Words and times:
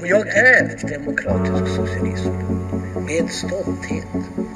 Och 0.00 0.06
jag 0.06 0.28
är 0.28 0.88
demokratisk 0.88 1.76
socialism 1.76 2.30
med 3.06 3.30
stolthet 3.30 4.06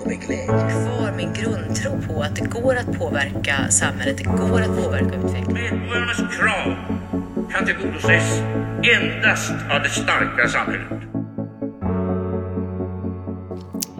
och 0.01 0.07
med 0.07 0.21
glädje. 0.21 0.47
Kvar 0.47 1.13
min 1.17 1.33
grundtro 1.33 1.93
på 2.09 2.23
att 2.23 2.37
det 2.37 2.45
går 2.45 2.77
att 2.77 2.99
påverka 2.99 3.71
samhället, 3.71 4.19
det 4.19 4.25
går 4.25 4.61
att 4.61 4.77
påverka 4.83 5.17
utvecklingen. 5.17 5.79
Medborgarnas 5.79 6.17
krav 6.17 6.77
kan 7.53 7.67
tillgodoses 7.67 8.43
endast 9.01 9.53
av 9.71 9.83
det 9.83 9.89
starka 9.89 10.49
samhället. 10.49 11.03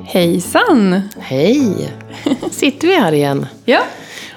Hejsan! 0.05 1.01
Hej! 1.19 1.93
Sitter 2.51 2.89
vi 2.89 2.95
här 2.95 3.13
igen. 3.13 3.47
Ja, 3.65 3.81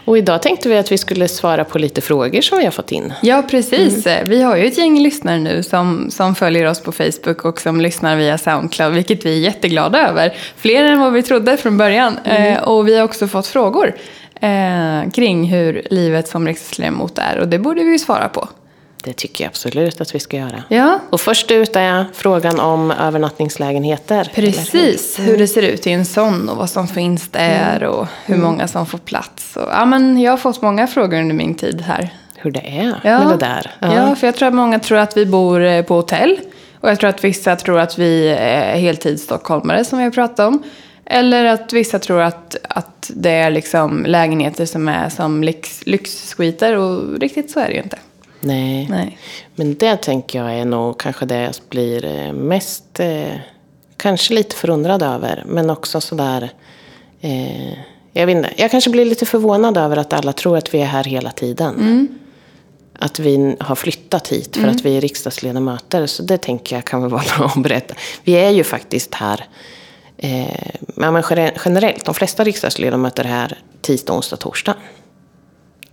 Och 0.05 0.17
idag 0.17 0.41
tänkte 0.41 0.69
vi 0.69 0.77
att 0.77 0.91
vi 0.91 0.97
skulle 0.97 1.27
svara 1.27 1.63
på 1.63 1.79
lite 1.79 2.01
frågor 2.01 2.41
som 2.41 2.57
vi 2.57 2.63
har 2.63 2.71
fått 2.71 2.91
in. 2.91 3.13
ja 3.21 3.43
precis. 3.49 4.07
Vi 4.25 4.41
har 4.41 4.55
ju 4.55 4.65
ett 4.65 4.77
gäng 4.77 4.99
lyssnare 4.99 5.39
nu 5.39 5.63
som, 5.63 6.11
som 6.11 6.35
följer 6.35 6.65
oss 6.65 6.79
på 6.79 6.91
Facebook 6.91 7.45
och 7.45 7.61
som 7.61 7.81
lyssnar 7.81 8.15
via 8.15 8.37
Soundcloud, 8.37 8.93
vilket 8.93 9.25
vi 9.25 9.35
är 9.37 9.39
jätteglada 9.39 10.09
över. 10.09 10.33
Fler 10.55 10.83
än 10.83 10.99
vad 10.99 11.13
vi 11.13 11.23
trodde 11.23 11.57
från 11.57 11.77
början. 11.77 12.17
Eh, 12.17 12.63
och 12.63 12.87
vi 12.87 12.97
har 12.97 13.03
också 13.03 13.27
fått 13.27 13.47
frågor 13.47 13.95
eh, 14.41 15.11
kring 15.13 15.45
hur 15.45 15.87
livet 15.89 16.27
som 16.27 16.47
riksdagsledamot 16.47 17.17
är 17.17 17.39
och 17.39 17.47
det 17.47 17.59
borde 17.59 17.83
vi 17.83 17.91
ju 17.91 17.99
svara 17.99 18.29
på. 18.29 18.49
Det 19.05 19.13
tycker 19.13 19.43
jag 19.43 19.49
absolut 19.49 20.01
att 20.01 20.15
vi 20.15 20.19
ska 20.19 20.37
göra. 20.37 20.63
Ja, 20.67 20.99
Och 21.09 21.21
först 21.21 21.51
ut 21.51 21.75
är 21.75 22.05
frågan 22.13 22.59
om 22.59 22.91
övernattningslägenheter. 22.91 24.31
Precis, 24.35 25.19
hur 25.19 25.37
det 25.37 25.47
ser 25.47 25.61
ut 25.61 25.87
i 25.87 25.91
en 25.91 26.05
sån 26.05 26.49
och 26.49 26.57
vad 26.57 26.69
som 26.69 26.87
finns 26.87 27.29
där 27.29 27.83
och 27.83 28.07
hur 28.25 28.37
många 28.37 28.67
som 28.67 28.85
får 28.85 28.97
plats. 28.97 29.55
Och, 29.57 29.69
ja, 29.71 29.85
men 29.85 30.21
jag 30.21 30.31
har 30.31 30.37
fått 30.37 30.61
många 30.61 30.87
frågor 30.87 31.19
under 31.19 31.35
min 31.35 31.55
tid 31.55 31.81
här. 31.81 32.09
Hur 32.35 32.51
det 32.51 32.79
är 32.79 32.99
Ja. 33.03 33.19
med 33.19 33.39
det 33.39 33.45
där. 33.45 33.71
Ja. 33.79 34.15
för 34.15 34.27
jag 34.27 34.35
tror 34.35 34.47
att 34.47 34.53
många 34.53 34.79
tror 34.79 34.97
att 34.97 35.17
vi 35.17 35.25
bor 35.25 35.63
eh, 35.63 35.81
på 35.83 35.95
hotell. 35.95 36.39
Och 36.79 36.89
jag 36.89 36.99
tror 36.99 37.09
att 37.09 37.23
vissa 37.23 37.55
tror 37.55 37.79
att 37.79 37.97
vi 37.97 38.27
är 38.39 38.77
heltidsstockholmare 38.77 39.85
som 39.85 39.97
vi 39.97 40.03
har 40.03 40.11
pratat 40.11 40.39
om. 40.39 40.63
Eller 41.05 41.45
att 41.45 41.73
vissa 41.73 41.99
tror 41.99 42.21
att, 42.21 42.55
att 42.69 43.11
det 43.15 43.31
är 43.31 43.49
liksom 43.49 44.05
lägenheter 44.05 44.65
som 44.65 44.87
är 44.87 45.09
som 45.09 45.43
lyx, 45.43 45.83
och 46.77 47.19
riktigt 47.19 47.51
så 47.51 47.59
är 47.59 47.67
det 47.67 47.73
ju 47.73 47.81
inte. 47.81 47.97
Nej. 48.45 48.87
Nej. 48.89 49.17
Men 49.55 49.75
det 49.75 49.95
tänker 49.97 50.39
jag 50.43 50.53
är 50.59 50.65
nog 50.65 50.99
kanske 50.99 51.25
det 51.25 51.41
jag 51.41 51.53
blir 51.69 52.05
eh, 52.05 52.33
mest, 52.33 52.99
eh, 52.99 53.33
kanske 53.97 54.33
lite 54.33 54.55
förundrad 54.55 55.01
över. 55.03 55.43
Men 55.47 55.69
också 55.69 56.01
sådär, 56.01 56.49
eh, 57.21 57.69
jag 58.13 58.25
vet 58.25 58.35
inte, 58.37 58.49
jag 58.57 58.71
kanske 58.71 58.89
blir 58.89 59.05
lite 59.05 59.25
förvånad 59.25 59.77
över 59.77 59.97
att 59.97 60.13
alla 60.13 60.33
tror 60.33 60.57
att 60.57 60.73
vi 60.73 60.81
är 60.81 60.85
här 60.85 61.03
hela 61.03 61.31
tiden. 61.31 61.75
Att 62.99 63.19
vi 63.19 63.55
har 63.59 63.75
flyttat 63.75 64.27
hit 64.27 64.57
för 64.57 64.67
att 64.67 64.81
vi 64.85 64.97
är 64.97 65.01
riksdagsledamöter. 65.01 66.05
Så 66.07 66.23
det 66.23 66.37
tänker 66.37 66.75
jag 66.75 66.85
kan 66.85 67.01
väl 67.01 67.11
vara 67.11 67.23
bra 67.37 67.45
att 67.47 67.63
berätta. 67.63 67.93
Vi 68.23 68.33
är 68.33 68.49
ju 68.49 68.63
faktiskt 68.63 69.13
här, 69.15 69.45
eh, 70.17 70.45
men 70.95 71.23
gener- 71.23 71.61
generellt, 71.65 72.05
de 72.05 72.13
flesta 72.13 72.43
riksdagsledamöter 72.43 73.23
är 73.23 73.27
här 73.27 73.57
tisdag, 73.81 74.13
onsdag, 74.13 74.37
torsdag. 74.37 74.75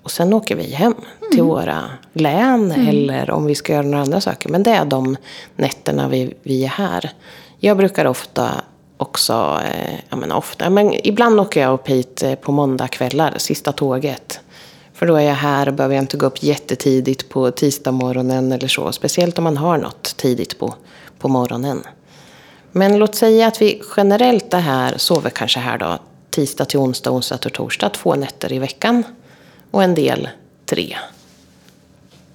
Och 0.03 0.11
sen 0.11 0.33
åker 0.33 0.57
vi 0.57 0.73
hem 0.73 0.95
till 1.33 1.43
våra 1.43 1.85
län 2.13 2.73
eller 2.73 3.31
om 3.31 3.47
vi 3.47 3.55
ska 3.55 3.73
göra 3.73 3.83
några 3.83 4.03
andra 4.03 4.21
saker. 4.21 4.49
Men 4.49 4.63
det 4.63 4.71
är 4.71 4.85
de 4.85 5.17
nätterna 5.57 6.09
vi, 6.09 6.35
vi 6.43 6.65
är 6.65 6.69
här. 6.69 7.11
Jag 7.59 7.77
brukar 7.77 8.05
ofta 8.05 8.51
också, 8.97 9.61
eh, 9.65 9.95
ja 10.09 10.17
men 10.17 10.33
ofta, 10.33 10.71
men 10.71 11.07
ibland 11.07 11.41
åker 11.41 11.61
jag 11.61 11.73
upp 11.73 11.89
hit 11.89 12.23
eh, 12.23 12.35
på 12.35 12.53
måndagkvällar, 12.53 13.35
sista 13.39 13.73
tåget. 13.73 14.41
För 14.95 15.07
då 15.07 15.17
är 15.17 15.23
jag 15.23 15.35
här 15.35 15.69
och 15.69 15.75
behöver 15.75 15.95
jag 15.95 16.03
inte 16.03 16.17
gå 16.17 16.27
upp 16.27 16.43
jättetidigt 16.43 17.29
på 17.29 17.51
tisdag 17.51 17.93
morgonen 17.93 18.53
eller 18.53 18.69
så. 18.69 18.93
Speciellt 18.93 19.39
om 19.39 19.45
man 19.45 19.57
har 19.57 19.79
något 19.79 20.17
tidigt 20.17 20.59
på, 20.59 20.75
på 21.19 21.29
morgonen. 21.29 21.83
Men 22.73 22.99
låt 22.99 23.15
säga 23.15 23.47
att 23.47 23.63
vi 23.63 23.83
generellt 23.97 24.55
är 24.55 24.61
här, 24.61 24.95
sover 24.97 25.31
kanske 25.31 25.61
här 25.61 25.79
då, 25.79 25.99
tisdag 26.31 26.65
till 26.65 26.79
onsdag, 26.79 27.11
onsdag 27.11 27.39
till 27.39 27.51
torsdag, 27.51 27.89
två 27.89 28.15
nätter 28.15 28.53
i 28.53 28.59
veckan. 28.59 29.05
Och 29.73 29.83
en 29.83 29.95
del 29.95 30.29
tre. 30.67 30.97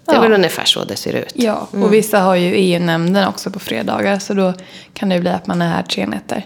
Det 0.06 0.12
är 0.12 0.16
Ja. 0.16 0.22
väl 0.22 0.34
ungefär 0.34 0.66
så 0.66 0.84
det 0.84 0.96
ser 0.96 1.14
ut. 1.16 1.32
Ja, 1.36 1.68
och 1.72 1.94
vissa 1.94 2.20
har 2.20 2.36
ju 2.36 2.54
EU-nämnden 2.56 3.28
också 3.28 3.50
på 3.52 3.60
fredagar 3.60 4.20
så 4.20 4.34
då 4.34 4.54
kan 4.94 5.10
det 5.10 5.20
bli 5.20 5.30
att 5.30 5.48
man 5.48 5.62
är 5.62 5.70
här 5.70 5.84
tre 5.84 6.06
nätter. 6.08 6.46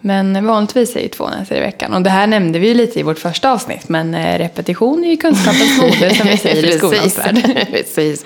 Men 0.00 0.46
vanligtvis 0.46 0.96
är 0.96 1.02
det 1.02 1.08
två 1.08 1.28
nätter 1.28 1.56
i 1.56 1.60
veckan. 1.60 1.94
Och 1.94 2.02
det 2.02 2.10
här 2.10 2.26
nämnde 2.26 2.58
vi 2.58 2.68
ju 2.68 2.74
lite 2.74 3.00
i 3.00 3.02
vårt 3.02 3.18
första 3.18 3.52
avsnitt 3.52 3.88
men 3.88 4.14
eh, 4.14 4.38
repetition 4.38 5.04
är 5.04 5.10
ju 5.10 5.16
kunskapens 5.16 5.78
moder 5.80 6.10
som 6.14 6.26
vi 6.28 6.36
säger 6.36 6.64
i 6.74 6.78
skolans 6.78 7.18
värld. 7.18 7.66
Precis. 7.72 8.24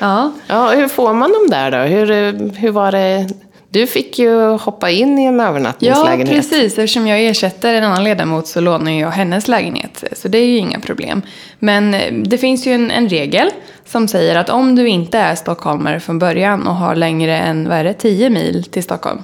Ja. 0.00 0.32
Ja, 0.46 0.70
hur 0.70 0.88
får 0.88 1.14
man 1.14 1.32
dem 1.32 1.46
där 1.50 1.70
då? 1.70 1.78
Hur, 1.78 2.10
eh, 2.10 2.32
hur 2.56 2.70
var 2.70 2.92
det? 2.92 3.28
Du 3.72 3.86
fick 3.86 4.18
ju 4.18 4.56
hoppa 4.56 4.90
in 4.90 5.18
i 5.18 5.24
en 5.24 5.40
övernattningslägenhet. 5.40 6.28
Ja, 6.28 6.34
precis. 6.34 6.78
Eftersom 6.78 7.06
jag 7.06 7.20
ersätter 7.20 7.74
en 7.74 7.84
annan 7.84 8.04
ledamot 8.04 8.46
så 8.46 8.60
lånar 8.60 8.92
jag 8.92 9.10
hennes 9.10 9.48
lägenhet. 9.48 10.04
Så 10.12 10.28
det 10.28 10.38
är 10.38 10.46
ju 10.46 10.56
inga 10.56 10.80
problem. 10.80 11.22
Men 11.58 11.94
eh, 11.94 12.12
det 12.12 12.38
finns 12.38 12.66
ju 12.66 12.72
en, 12.72 12.90
en 12.90 13.08
regel 13.08 13.50
som 13.86 14.08
säger 14.08 14.36
att 14.36 14.50
om 14.50 14.74
du 14.74 14.88
inte 14.88 15.18
är 15.18 15.34
stockholmare 15.34 16.00
från 16.00 16.18
början 16.18 16.66
och 16.66 16.74
har 16.74 16.94
längre 16.94 17.38
än, 17.38 17.68
vad 17.68 17.78
är 17.78 17.84
det, 17.84 17.94
10 17.94 18.30
mil 18.30 18.64
till 18.64 18.82
Stockholm. 18.82 19.22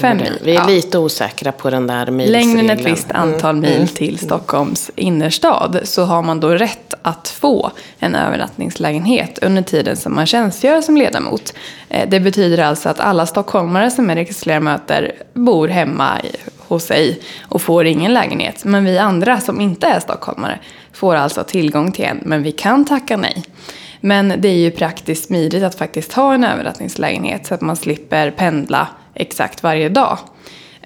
Fem 0.00 0.16
mil. 0.16 0.38
Vi 0.42 0.50
är 0.50 0.54
ja. 0.54 0.66
lite 0.66 0.98
osäkra 0.98 1.52
på 1.52 1.70
den 1.70 1.86
där 1.86 2.10
milsregeln. 2.10 2.56
Längre 2.56 2.72
än 2.72 2.78
ett 2.80 2.86
visst 2.86 3.10
antal 3.10 3.56
mil 3.56 3.88
till 3.88 4.18
Stockholms 4.18 4.90
innerstad 4.96 5.80
så 5.84 6.04
har 6.04 6.22
man 6.22 6.40
då 6.40 6.48
rätt 6.48 6.94
att 7.02 7.28
få 7.28 7.70
en 7.98 8.14
övernattningslägenhet 8.14 9.38
under 9.42 9.62
tiden 9.62 9.96
som 9.96 10.14
man 10.14 10.26
tjänstgör 10.26 10.80
som 10.80 10.96
ledamot. 10.96 11.54
Eh, 11.88 12.08
Det 12.08 12.20
betyder 12.20 12.64
alltså 12.64 12.88
att 12.88 13.00
alla 13.00 13.26
stockholmare 13.26 13.90
som 13.90 14.10
är 14.10 14.16
riksdagsledamöter 14.16 15.12
bor 15.34 15.68
hemma 15.68 16.20
hos 16.58 16.84
sig 16.84 17.20
och 17.42 17.62
får 17.62 17.86
ingen 17.86 18.14
lägenhet. 18.14 18.64
Men 18.64 18.84
vi 18.84 18.98
andra 18.98 19.40
som 19.40 19.60
inte 19.60 19.86
är 19.86 20.00
stockholmare 20.00 20.58
får 20.92 21.14
alltså 21.14 21.44
tillgång 21.44 21.92
till 21.92 22.04
en, 22.04 22.20
men 22.22 22.42
vi 22.42 22.52
kan 22.52 22.84
tacka 22.84 23.16
nej. 23.16 23.44
Men 24.00 24.34
det 24.38 24.48
är 24.48 24.58
ju 24.58 24.70
praktiskt 24.70 25.24
smidigt 25.26 25.62
att 25.62 25.74
faktiskt 25.74 26.12
ha 26.12 26.34
en 26.34 26.44
övernattningslägenhet 26.44 27.46
så 27.46 27.54
att 27.54 27.60
man 27.60 27.76
slipper 27.76 28.30
pendla 28.30 28.86
exakt 29.14 29.62
varje 29.62 29.88
dag. 29.88 30.18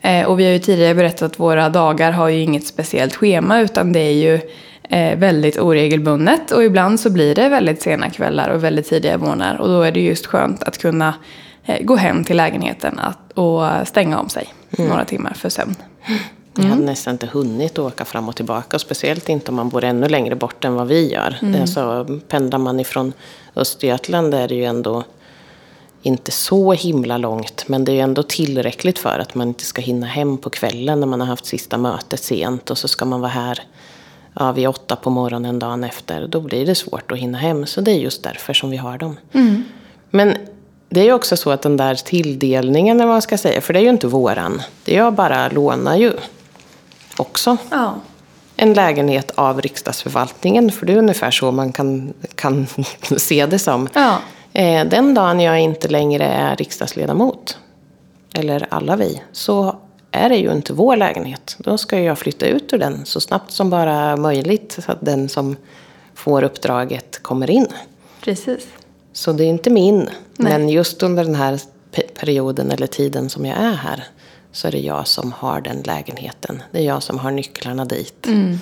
Eh, 0.05 0.27
och 0.27 0.41
vi 0.41 0.45
har 0.45 0.53
ju 0.53 0.59
tidigare 0.59 0.95
berättat 0.95 1.23
att 1.23 1.41
våra 1.41 1.69
dagar 1.69 2.13
har 2.13 2.29
ju 2.29 2.41
inget 2.41 2.67
speciellt 2.67 3.15
schema 3.15 3.61
utan 3.61 3.93
det 3.93 4.01
är 4.01 4.13
ju 4.13 4.35
eh, 4.89 5.19
väldigt 5.19 5.59
oregelbundet 5.59 6.51
och 6.51 6.65
ibland 6.65 7.01
så 7.01 7.11
blir 7.11 7.35
det 7.35 7.49
väldigt 7.49 7.83
sena 7.83 8.11
kvällar 8.11 8.49
och 8.49 8.65
väldigt 8.65 8.89
tidiga 8.89 9.19
morgnar 9.19 9.61
och 9.61 9.69
då 9.69 9.83
är 9.83 9.93
det 9.93 10.01
just 10.01 10.27
skönt 10.27 10.63
att 10.63 10.79
kunna 10.79 11.15
eh, 11.65 11.85
gå 11.85 11.97
hem 11.97 12.25
till 12.25 12.37
lägenheten 12.37 13.01
och 13.35 13.89
stänga 13.89 14.19
om 14.19 14.29
sig 14.29 14.47
några 14.71 15.05
timmar 15.05 15.33
för 15.33 15.49
sömn. 15.49 15.75
Jag 16.57 16.65
hade 16.65 16.83
nästan 16.83 17.15
inte 17.15 17.27
hunnit 17.27 17.79
åka 17.79 18.05
fram 18.05 18.29
och 18.29 18.37
tillbaka. 18.37 18.77
Och 18.77 18.81
speciellt 18.81 19.29
inte 19.29 19.51
om 19.51 19.55
man 19.55 19.69
bor 19.69 19.85
ännu 19.85 20.09
längre 20.09 20.37
bort 20.37 20.65
än 20.65 20.75
vad 20.75 20.87
vi 20.87 21.13
gör. 21.13 21.37
Alltså, 21.61 22.07
pendlar 22.29 22.59
man 22.59 22.81
ifrån 22.81 23.13
Östergötland 23.57 24.35
är 24.35 24.49
det 24.49 24.55
ju 24.55 24.65
ändå 24.65 25.05
inte 26.07 26.31
så 26.31 26.73
himla 26.73 27.19
långt. 27.19 27.65
Men 27.69 27.85
det 27.85 27.93
är 27.93 28.03
ändå 28.03 28.23
tillräckligt 28.23 28.99
för 28.99 29.19
att 29.19 29.35
man 29.35 29.49
inte 29.49 29.65
ska 29.65 29.83
hinna 29.83 30.07
hem 30.07 30.39
på 30.39 30.51
kvällen 30.51 31.01
när 31.01 31.07
man 31.07 31.21
har 31.21 31.27
haft 31.27 31.47
sista 31.47 31.79
mötet 31.79 32.21
sent. 32.23 32.71
Och 32.71 32.79
så 32.79 32.89
ska 32.89 33.05
man 33.05 33.21
vara 33.21 33.31
här 33.31 33.63
ja, 34.35 34.53
vid 34.53 34.69
åtta 34.69 34.97
på 34.97 35.11
morgonen 35.11 35.59
dagen 35.59 35.85
efter. 35.85 36.27
Då 36.27 36.41
blir 36.41 36.67
det 36.67 36.75
svårt 36.75 37.13
att 37.13 37.19
hinna 37.19 37.39
hem. 37.39 37.67
Så 37.67 37.81
det 37.81 37.91
är 37.91 37.99
just 37.99 38.23
därför 38.23 38.53
som 38.55 38.71
vi 38.71 38.77
har 38.77 38.99
dem. 38.99 39.17
Men 40.11 40.37
det 40.89 41.01
är 41.01 41.05
ju 41.05 41.13
också 41.13 41.37
så 41.37 41.51
att 41.51 41.63
den 41.63 41.77
där 41.77 41.95
tilldelningen, 41.95 42.97
eller 42.97 43.07
vad 43.07 43.15
man 43.15 43.23
ska 43.23 43.39
säga, 43.39 43.61
för 43.61 43.73
det 43.73 43.79
är 43.79 43.83
ju 43.83 43.91
inte 43.91 44.07
våran. 44.07 44.63
Det 44.85 44.95
är 44.95 44.99
jag 44.99 45.13
bara 45.13 45.49
lånar 45.49 45.97
ju 45.97 46.13
också 47.17 47.57
Ja. 47.71 47.95
en 48.57 48.75
lägenhet 48.75 49.31
av 49.35 49.61
riksdagsförvaltningen, 49.63 50.73
för 50.73 50.87
det 50.87 50.93
är 50.93 50.97
ungefär 50.97 51.31
så 51.31 51.51
man 51.53 51.73
kan, 51.73 52.15
kan 52.35 52.67
se 53.17 53.47
det 53.47 53.59
som. 53.59 53.89
Ja. 53.93 54.19
Eh, 54.55 54.85
Den 54.87 55.15
dagen 55.15 55.41
jag 55.41 55.61
inte 55.61 55.89
längre 55.89 56.25
är 56.25 56.57
riksdagsledamot, 56.57 57.59
eller 58.35 58.67
alla 58.71 58.97
vi, 58.97 59.23
så 59.33 59.77
är 60.11 60.29
det 60.29 60.37
ju 60.37 60.53
inte 60.53 60.73
vår 60.73 60.97
lägenhet. 60.97 61.57
Då 61.59 61.79
ska 61.79 62.01
jag 62.01 62.19
flytta 62.19 62.47
ut 62.47 62.73
ur 62.73 62.79
den 62.79 63.05
så 63.07 63.21
snabbt 63.21 63.51
som 63.53 63.71
bara 63.71 64.17
möjligt, 64.17 64.79
så 64.85 64.93
att 64.93 64.99
den 65.01 65.29
som 65.29 65.57
får 66.15 66.43
uppdraget 66.43 67.23
kommer 67.23 67.51
in. 67.51 67.67
Precis. 68.21 68.67
Så 69.13 69.33
det 69.33 69.45
är 69.45 69.49
inte 69.49 69.71
min. 69.71 69.97
Nej. 69.97 70.53
Men 70.53 70.69
just 70.69 71.03
under 71.03 71.25
den 71.25 71.35
här 71.35 71.61
pe- 71.93 72.15
perioden 72.21 72.71
eller 72.71 72.87
tiden 72.87 73.31
som 73.31 73.47
jag 73.47 73.59
är 73.59 73.73
här 73.75 74.05
så 74.53 74.69
är 74.69 74.73
det 74.73 74.79
jag 74.81 75.07
som 75.07 75.33
har 75.33 75.61
den 75.61 75.83
lägenheten. 75.83 76.63
Det 76.71 76.79
är 76.79 76.83
jag 76.83 77.03
som 77.03 77.19
har 77.19 77.31
nycklarna 77.31 77.85
dit. 77.85 78.27
Mm. 78.27 78.59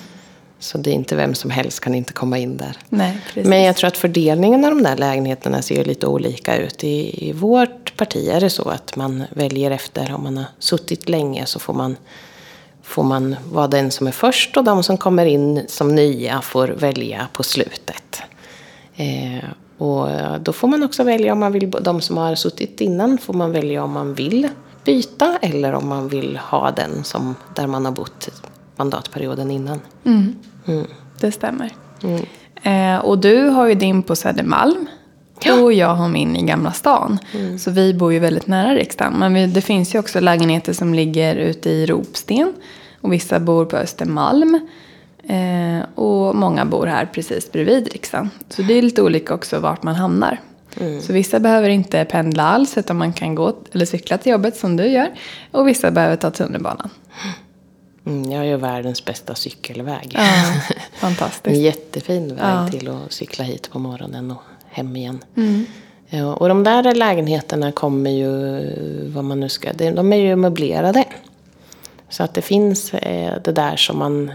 Så 0.63 0.77
det 0.77 0.89
är 0.89 0.93
inte 0.93 1.15
vem 1.15 1.35
som 1.35 1.49
helst 1.49 1.79
kan 1.79 1.95
inte 1.95 2.13
komma 2.13 2.37
in 2.37 2.57
där. 2.57 2.77
Nej. 2.89 3.17
Men 3.33 3.63
jag 3.63 3.75
tror 3.75 3.87
att 3.87 3.97
fördelningen 3.97 4.65
av 4.65 4.71
de 4.71 4.83
där 4.83 4.97
lägenheterna 4.97 5.61
ser 5.61 5.85
lite 5.85 6.07
olika 6.07 6.57
ut. 6.57 6.83
I, 6.83 7.29
I 7.29 7.31
vårt 7.33 7.97
parti 7.97 8.27
är 8.29 8.41
det 8.41 8.49
så 8.49 8.69
att 8.69 8.95
man 8.95 9.23
väljer 9.33 9.71
efter, 9.71 10.13
om 10.13 10.23
man 10.23 10.37
har 10.37 10.45
suttit 10.59 11.09
länge 11.09 11.45
så 11.45 11.59
får 11.59 11.73
man, 11.73 11.97
får 12.83 13.03
man 13.03 13.35
vara 13.51 13.67
den 13.67 13.91
som 13.91 14.07
är 14.07 14.11
först 14.11 14.57
och 14.57 14.63
de 14.63 14.83
som 14.83 14.97
kommer 14.97 15.25
in 15.25 15.65
som 15.67 15.95
nya 15.95 16.41
får 16.41 16.67
välja 16.67 17.27
på 17.33 17.43
slutet. 17.43 18.21
Eh, 18.95 19.43
Och 19.77 20.07
då 20.41 20.53
får 20.53 20.67
man 20.67 20.83
också 20.83 21.03
välja 21.03 21.33
om 21.33 21.39
man 21.39 21.51
vill, 21.51 21.71
de 21.81 22.01
som 22.01 22.17
har 22.17 22.35
suttit 22.35 22.81
innan 22.81 23.17
får 23.17 23.33
man 23.33 23.51
välja 23.51 23.83
om 23.83 23.91
man 23.91 24.13
vill 24.13 24.47
byta 24.85 25.37
eller 25.41 25.73
om 25.73 25.87
man 25.89 26.07
vill 26.07 26.37
ha 26.37 26.71
den 26.71 27.03
som, 27.03 27.35
där 27.55 27.67
man 27.67 27.85
har 27.85 27.91
bott 27.91 28.29
mandatperioden 28.75 29.51
innan. 29.51 29.79
Det 31.19 31.31
stämmer. 31.31 31.71
Eh, 32.63 32.97
och 32.97 33.19
du 33.19 33.47
har 33.47 33.67
ju 33.67 33.75
din 33.75 34.03
på 34.03 34.15
Södermalm. 34.15 34.87
Och 35.63 35.73
jag 35.73 35.95
har 35.95 36.07
min 36.07 36.35
i 36.35 36.41
Gamla 36.43 36.71
stan. 36.71 37.19
Så 37.59 37.71
vi 37.71 37.93
bor 37.93 38.13
ju 38.13 38.19
väldigt 38.19 38.47
nära 38.47 38.75
riksdagen. 38.75 39.13
Men 39.13 39.33
vi, 39.33 39.45
det 39.45 39.61
finns 39.61 39.95
ju 39.95 39.99
också 39.99 40.19
lägenheter 40.19 40.73
som 40.73 40.93
ligger 40.93 41.35
ute 41.35 41.69
i 41.69 41.85
Ropsten. 41.85 42.53
Och 43.01 43.13
vissa 43.13 43.39
bor 43.39 43.65
på 43.65 43.77
Östermalm. 43.77 44.67
Eh, 45.27 45.85
och 45.95 46.35
många 46.35 46.65
bor 46.65 46.85
här 46.85 47.05
precis 47.05 47.51
bredvid 47.51 47.91
riksdagen. 47.91 48.29
Så 48.49 48.61
det 48.61 48.73
är 48.73 48.81
lite 48.81 49.01
olika 49.01 49.33
också 49.33 49.59
vart 49.59 49.83
man 49.83 49.95
hamnar. 49.95 50.39
Så 51.01 51.13
vissa 51.13 51.39
behöver 51.39 51.69
inte 51.69 52.05
pendla 52.05 52.43
alls 52.43 52.77
utan 52.77 52.97
man 52.97 53.13
kan 53.13 53.35
gå 53.35 53.55
eller 53.71 53.85
cykla 53.85 54.17
till 54.17 54.31
jobbet 54.31 54.55
som 54.57 54.77
du 54.77 54.87
gör. 54.87 55.11
Och 55.51 55.67
vissa 55.67 55.91
behöver 55.91 56.15
ta 56.15 56.31
tunnelbanan. 56.31 56.89
Mm, 57.23 57.33
jag 58.03 58.37
har 58.37 58.43
ju 58.45 58.57
världens 58.57 59.05
bästa 59.05 59.35
cykelväg. 59.35 60.11
Ja, 60.15 60.21
En 60.21 60.79
fantastiskt. 60.99 61.61
jättefin 61.61 62.35
väg 62.35 62.39
Ja. 62.45 62.67
till 62.71 62.89
att 62.89 63.11
cykla 63.11 63.43
hit 63.43 63.69
på 63.71 63.79
morgonen 63.79 64.31
och 64.31 64.41
hem 64.69 64.95
igen. 64.95 65.23
Mm. 65.37 65.65
Ja, 66.09 66.33
och 66.35 66.47
de 66.47 66.63
där 66.63 66.95
lägenheterna 66.95 67.71
kommer 67.71 68.11
ju, 68.11 69.09
vad 69.09 69.23
man 69.23 69.39
nu 69.39 69.49
ska, 69.49 69.73
de 69.73 69.91
de 69.91 70.13
är 70.13 70.17
ju 70.17 70.35
möblerade. 70.35 71.03
Så 72.09 72.23
att 72.23 72.33
det 72.33 72.41
finns 72.41 72.93
eh, 72.93 73.33
det 73.43 73.51
där 73.51 73.75
som 73.75 73.99
man, 73.99 74.31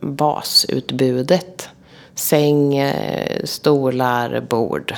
basutbudet. 0.00 1.68
Säng, 2.14 2.76
eh, 2.76 3.44
stolar, 3.44 4.40
bord. 4.40 4.94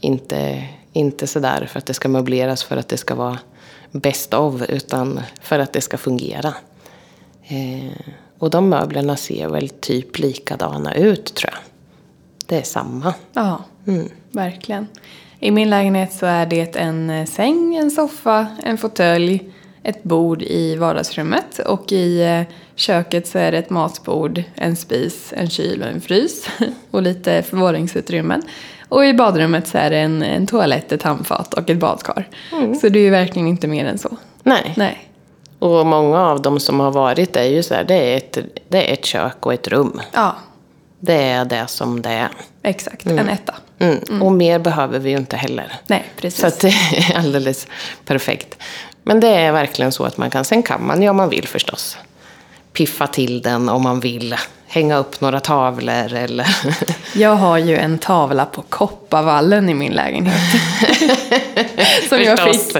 Inte, 0.00 0.64
inte 0.92 1.26
sådär 1.26 1.66
för 1.70 1.78
att 1.78 1.86
det 1.86 1.94
ska 1.94 2.08
möbleras 2.08 2.64
för 2.64 2.76
att 2.76 2.88
det 2.88 2.96
ska 2.96 3.14
vara 3.14 3.38
best 3.90 4.34
of, 4.34 4.62
utan 4.68 5.20
för 5.42 5.58
att 5.58 5.72
det 5.72 5.80
ska 5.80 5.96
fungera. 5.98 6.54
Eh, 7.52 8.12
och 8.38 8.50
de 8.50 8.68
möblerna 8.68 9.16
ser 9.16 9.48
väl 9.48 9.68
typ 9.68 10.18
likadana 10.18 10.94
ut 10.94 11.34
tror 11.34 11.50
jag. 11.52 11.60
Det 12.46 12.56
är 12.56 12.62
samma. 12.62 13.14
Ja, 13.32 13.64
verkligen. 14.30 14.86
I 15.40 15.50
min 15.50 15.70
lägenhet 15.70 16.12
så 16.12 16.26
är 16.26 16.46
det 16.46 16.76
en 16.76 17.10
eh, 17.10 17.26
säng, 17.26 17.76
en 17.76 17.90
soffa, 17.90 18.46
en 18.64 18.78
fåtölj, 18.78 19.52
ett 19.82 20.02
bord 20.02 20.42
i 20.42 20.76
vardagsrummet 20.76 21.58
och 21.58 21.92
i 21.92 22.22
eh, 22.22 22.54
köket 22.74 23.26
så 23.26 23.38
är 23.38 23.52
det 23.52 23.58
ett 23.58 23.70
matbord, 23.70 24.42
en 24.54 24.76
spis, 24.76 25.32
en 25.36 25.50
kyl 25.50 25.82
och 25.82 25.88
en 25.88 26.00
frys 26.00 26.46
och 26.90 27.02
lite 27.02 27.42
förvaringsutrymmen. 27.42 28.42
Och 28.88 29.06
i 29.06 29.14
badrummet 29.14 29.66
så 29.66 29.78
är 29.78 29.90
det 29.90 29.98
en, 29.98 30.22
en 30.22 30.46
toalett, 30.46 30.92
ett 30.92 31.02
handfat 31.02 31.54
och 31.54 31.70
ett 31.70 31.78
badkar. 31.78 32.28
Så 32.80 32.88
det 32.88 32.98
är 32.98 33.04
ju 33.04 33.10
verkligen 33.10 33.48
inte 33.48 33.66
mer 33.66 33.84
än 33.84 33.98
så. 33.98 34.16
Nej. 34.42 34.74
Nej, 34.76 35.11
Och 35.62 35.86
många 35.86 36.20
av 36.20 36.42
dem 36.42 36.60
som 36.60 36.80
har 36.80 36.90
varit 36.90 37.36
är 37.36 37.44
ju 37.44 37.62
så 37.62 37.74
här, 37.74 37.84
det 37.84 37.94
är 37.94 38.16
ett, 38.16 38.38
det 38.68 38.90
är 38.90 38.92
ett 38.92 39.04
kök 39.04 39.46
och 39.46 39.54
ett 39.54 39.68
rum. 39.68 40.00
ja, 40.12 40.34
Det 41.00 41.22
är 41.22 41.44
det 41.44 41.66
som 41.66 42.02
det 42.02 42.10
är. 42.10 42.28
exakt. 42.62 43.06
En 43.06 43.28
etta. 43.28 43.54
Mm. 43.78 44.22
Och 44.22 44.32
mer 44.32 44.58
behöver 44.58 44.98
vi 44.98 45.10
ju 45.10 45.16
inte 45.16 45.36
heller. 45.36 45.72
Nej, 45.86 46.04
precis. 46.16 46.40
Så 46.40 46.46
att 46.46 46.60
det 46.60 46.68
är 46.68 47.18
alldeles 47.18 47.66
perfekt. 48.04 48.62
Men 49.02 49.20
det 49.20 49.28
är 49.28 49.52
verkligen 49.52 49.92
så 49.92 50.04
att 50.04 50.16
man 50.16 50.30
kan, 50.30 50.44
sen 50.44 50.62
kan 50.62 50.86
man 50.86 51.02
ju 51.02 51.08
om 51.08 51.16
man 51.16 51.28
vill 51.28 51.48
förstås, 51.48 51.98
piffa 52.72 53.06
till 53.06 53.42
den 53.42 53.68
om 53.68 53.82
man 53.82 54.00
vill. 54.00 54.36
Hänga 54.74 54.96
upp 54.96 55.20
några 55.20 55.40
tavlor 55.40 56.14
eller... 56.14 56.46
Jag 57.14 57.34
har 57.34 57.58
ju 57.58 57.76
en 57.76 57.98
tavla 57.98 58.46
på 58.46 58.62
Kopparvallen 58.62 59.68
i 59.68 59.74
min 59.74 59.92
lägenhet. 59.92 60.34
Som 62.08 62.22
jag 62.22 62.38
fick. 62.38 62.76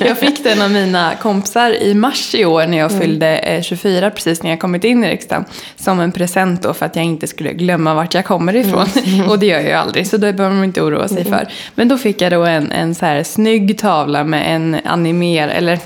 jag 0.06 0.18
fick 0.18 0.44
den 0.44 0.62
av 0.62 0.70
mina 0.70 1.14
kompisar 1.22 1.82
i 1.82 1.94
mars 1.94 2.34
i 2.34 2.44
år 2.44 2.66
när 2.66 2.78
jag 2.78 2.92
fyllde 2.92 3.38
eh, 3.38 3.62
24, 3.62 4.10
precis 4.10 4.42
när 4.42 4.50
jag 4.50 4.60
kommit 4.60 4.84
in 4.84 5.04
i 5.04 5.08
riksdagen. 5.08 5.44
Som 5.76 6.00
en 6.00 6.12
present 6.12 6.62
då 6.62 6.74
för 6.74 6.86
att 6.86 6.96
jag 6.96 7.04
inte 7.04 7.26
skulle 7.26 7.52
glömma 7.52 7.94
vart 7.94 8.14
jag 8.14 8.24
kommer 8.24 8.56
ifrån. 8.56 8.86
Och 9.28 9.38
det 9.38 9.46
gör 9.46 9.56
jag 9.56 9.66
ju 9.66 9.72
aldrig, 9.72 10.06
så 10.06 10.16
det 10.16 10.32
behöver 10.32 10.56
man 10.56 10.64
inte 10.64 10.82
oroa 10.82 11.08
sig 11.08 11.24
för. 11.24 11.48
Men 11.74 11.88
då 11.88 11.98
fick 11.98 12.20
jag 12.20 12.32
då 12.32 12.44
en, 12.44 12.72
en 12.72 12.94
så 12.94 13.06
här 13.06 13.22
snygg 13.22 13.78
tavla 13.78 14.24
med 14.24 14.54
en 14.54 14.76
animer, 14.84 15.48
eller 15.48 15.78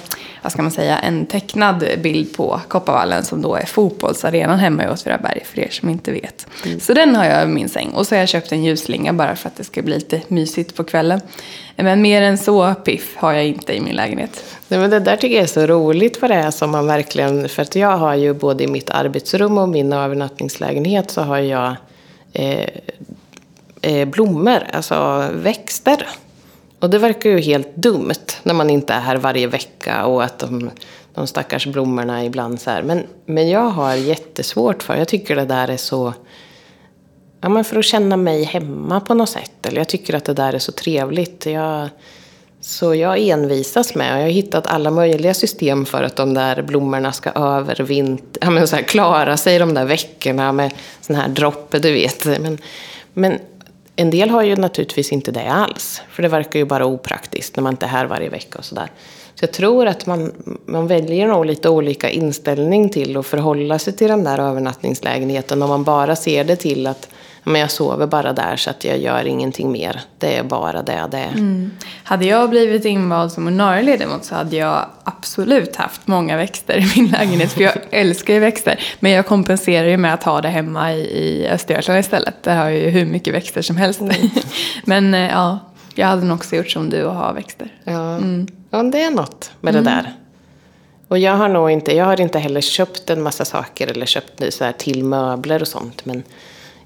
vad 0.44 0.52
ska 0.52 0.62
man 0.62 0.70
säga, 0.70 0.99
en 0.99 1.26
tecknad 1.26 1.85
bild 2.02 2.37
på 2.37 2.61
Kopparvallen 2.69 3.25
som 3.25 3.43
då 3.43 3.55
är 3.55 3.67
fotbollsarenan 3.67 4.58
hemma 4.58 4.85
i 4.85 4.88
Åtvidaberg 4.88 5.43
för 5.44 5.61
er 5.61 5.69
som 5.70 5.88
inte 5.88 6.12
vet. 6.12 6.46
Så 6.81 6.94
den 6.94 7.17
har 7.17 7.25
jag 7.25 7.44
i 7.44 7.46
min 7.46 7.69
säng. 7.69 7.91
Och 7.91 8.06
så 8.06 8.14
har 8.14 8.20
jag 8.20 8.29
köpt 8.29 8.52
en 8.52 8.64
ljusslinga 8.64 9.12
bara 9.12 9.37
för 9.37 9.49
att 9.49 9.56
det 9.56 9.64
ska 9.64 9.82
bli 9.82 9.94
lite 9.94 10.20
mysigt 10.29 10.76
på 10.76 10.85
kvällen. 10.85 11.20
Men 11.76 12.02
mer 12.02 12.23
än 12.23 12.38
så 12.38 12.75
piff 12.75 13.17
har 13.17 13.32
jag 13.32 13.46
inte 13.46 13.76
i 13.76 13.81
min 13.81 13.96
lägenhet. 13.96 14.44
Nej, 14.69 14.81
men 14.81 14.91
det 14.91 15.00
där 15.00 15.17
tycker 15.17 15.37
jag 15.37 15.43
är 15.43 15.49
så 15.49 15.67
roligt 15.67 16.23
vad 16.23 16.31
det 16.31 16.35
är 16.35 16.50
som 16.50 16.70
man 16.70 16.87
verkligen... 16.87 17.49
För 17.49 17.62
att 17.62 17.76
jag 17.76 17.96
har 17.96 18.14
ju 18.14 18.35
både 18.35 18.64
i 18.64 18.67
mitt 18.67 18.91
arbetsrum 18.91 19.58
och 19.58 19.69
min 19.69 19.93
övernattningslägenhet 19.93 21.11
så 21.11 21.20
har 21.20 21.38
jag 21.38 21.76
eh, 22.32 22.69
eh, 23.82 24.08
blommor, 24.08 24.62
alltså 24.73 25.29
växter. 25.32 26.06
Och 26.84 26.90
det 26.90 26.98
verkar 26.98 27.31
ju 27.31 27.40
helt 27.40 27.76
dumt 27.76 28.26
när 28.42 28.54
man 28.54 28.70
inte 28.70 28.92
är 28.92 29.00
här 29.00 29.16
varje 29.16 29.46
vecka 29.46 30.06
och 30.06 30.25
att 30.25 30.38
de, 30.38 30.70
de 31.14 31.26
stackars 31.26 31.66
blommorna 31.66 32.25
ibland 32.25 32.60
så 32.60 32.70
här. 32.70 32.82
Men, 32.82 33.06
men 33.26 33.48
jag 33.48 33.69
har 33.69 33.94
jättesvårt 33.94 34.82
för, 34.82 34.96
jag 34.96 35.08
tycker 35.08 35.36
det 35.36 35.44
där 35.44 35.69
är 35.69 35.76
så... 35.76 36.14
Ja, 37.40 37.48
men 37.48 37.64
för 37.64 37.78
att 37.78 37.84
känna 37.84 38.16
mig 38.16 38.44
hemma 38.44 39.00
på 39.00 39.14
något 39.14 39.28
sätt. 39.28 39.66
Eller 39.66 39.78
jag 39.78 39.88
tycker 39.88 40.14
att 40.14 40.25
det 40.25 40.34
där 40.34 40.52
är 40.52 40.58
så 40.58 40.72
trevligt. 40.72 41.46
Jag, 41.46 41.88
så 42.60 42.94
jag 42.94 43.19
envisas 43.19 43.94
med, 43.94 44.12
och 44.12 44.19
jag 44.19 44.25
har 44.25 44.31
hittat 44.31 44.66
alla 44.66 44.90
möjliga 44.90 45.34
system 45.34 45.86
för 45.86 46.02
att 46.02 46.16
de 46.16 46.34
där 46.34 46.62
blommorna 46.62 47.12
ska 47.12 47.31
övervintra, 47.31 48.38
ja, 48.40 48.50
men 48.50 48.69
så 48.69 48.76
här, 48.76 48.82
klara 48.82 49.36
sig 49.36 49.58
de 49.58 49.75
där 49.75 49.84
veckorna 49.84 50.52
med 50.52 50.75
sån 51.00 51.16
här 51.16 51.28
droppe, 51.28 51.78
du 51.78 51.92
vet. 51.92 52.25
Men, 52.25 52.58
men 53.12 53.38
en 53.96 54.11
del 54.11 54.31
har 54.31 54.43
ju 54.43 54.56
naturligtvis 54.56 55.12
inte 55.12 55.31
det 55.31 55.50
alls, 55.50 56.02
för 56.11 56.23
det 56.23 56.29
verkar 56.29 56.58
ju 56.58 56.64
bara 56.64 56.87
opraktiskt 56.87 57.56
när 57.56 57.62
man 57.62 57.73
inte 57.73 57.87
är 57.87 57.91
här 57.91 58.06
varje 58.06 58.29
vecka 58.29 58.58
och 58.58 58.64
sådär. 58.64 58.91
Så 59.35 59.43
jag 59.43 59.52
tror 59.52 59.87
att 59.87 60.06
man, 60.06 60.32
man 60.67 60.87
väljer 60.87 61.29
nog 61.29 61.46
lite 61.46 61.69
olika 61.69 62.11
inställning 62.11 62.88
till 62.88 63.17
att 63.17 63.26
förhålla 63.26 63.79
sig 63.79 63.93
till 63.93 64.08
den 64.08 64.25
där 64.25 64.38
övernattningslägenheten 64.38 65.62
om 65.62 65.69
man 65.69 65.85
bara 65.85 66.17
ser 66.17 66.44
det 66.44 66.56
till 66.56 66.87
att 66.87 67.08
men 67.44 67.61
jag 67.61 67.70
sover 67.70 68.06
bara 68.06 68.32
där 68.32 68.56
så 68.56 68.70
att 68.70 68.85
jag 68.85 68.99
gör 68.99 69.25
ingenting 69.25 69.73
mer. 69.73 70.00
Det 70.19 70.37
är 70.37 70.43
bara 70.43 70.82
det 70.82 71.08
det 71.11 71.19
är. 71.19 71.70
Hade 72.05 72.25
jag 72.25 72.50
blivit 72.50 72.84
invald 72.84 73.32
som 73.32 73.46
ordinarie 73.46 73.82
ledamot 73.82 74.24
så 74.24 74.34
hade 74.34 74.56
jag 74.56 74.86
absolut 75.05 75.77
haft 75.77 76.06
många 76.06 76.36
växter 76.36 76.79
i 76.79 76.93
min 76.96 77.10
lägenhet. 77.10 77.53
För 77.53 77.60
jag 77.60 77.74
älskar 77.91 78.34
ju 78.34 78.41
växter. 78.41 78.81
Men 79.01 79.13
jag 79.13 79.27
kompenserar 79.27 79.89
ju 79.89 79.96
med 79.96 80.15
att 80.15 80.22
ha 80.22 80.41
det 80.41 80.48
hemma 80.48 80.93
i, 80.93 81.01
i 81.01 81.48
Östergötland 81.48 82.01
istället. 82.01 82.43
Där 82.43 82.56
har 82.56 82.65
jag 82.65 82.79
ju 82.79 82.89
hur 82.89 83.06
mycket 83.06 83.34
växter 83.34 83.63
som 83.63 83.77
helst. 83.77 84.01
Men 84.84 85.15
eh, 85.15 85.31
ja, 85.31 85.58
jag 85.94 86.06
hade 86.06 86.24
nog 86.24 86.36
också 86.36 86.56
gjort 86.56 86.70
som 86.70 86.91
du 86.91 87.05
och 87.05 87.15
ha 87.15 87.32
växter. 87.32 87.69
Ja, 87.84 88.20
ja 88.70 88.82
det 88.82 89.03
är 89.03 89.10
något 89.10 89.51
med 89.60 89.74
det 89.74 89.81
där. 89.81 90.13
Och 91.08 91.19
jag 91.19 91.32
har 91.32 91.48
nog 91.48 91.70
inte, 91.70 91.96
jag 91.96 92.05
har 92.05 92.20
inte 92.20 92.39
heller 92.39 92.60
köpt 92.60 93.10
en 93.10 93.22
massa 93.22 93.44
saker 93.44 93.86
eller 93.86 94.06
köpt 94.06 94.55
så 94.55 94.65
här 94.65 94.72
till 94.72 95.05
möbler 95.05 95.60
och 95.60 95.69
sånt. 95.69 96.05
Men 96.05 96.22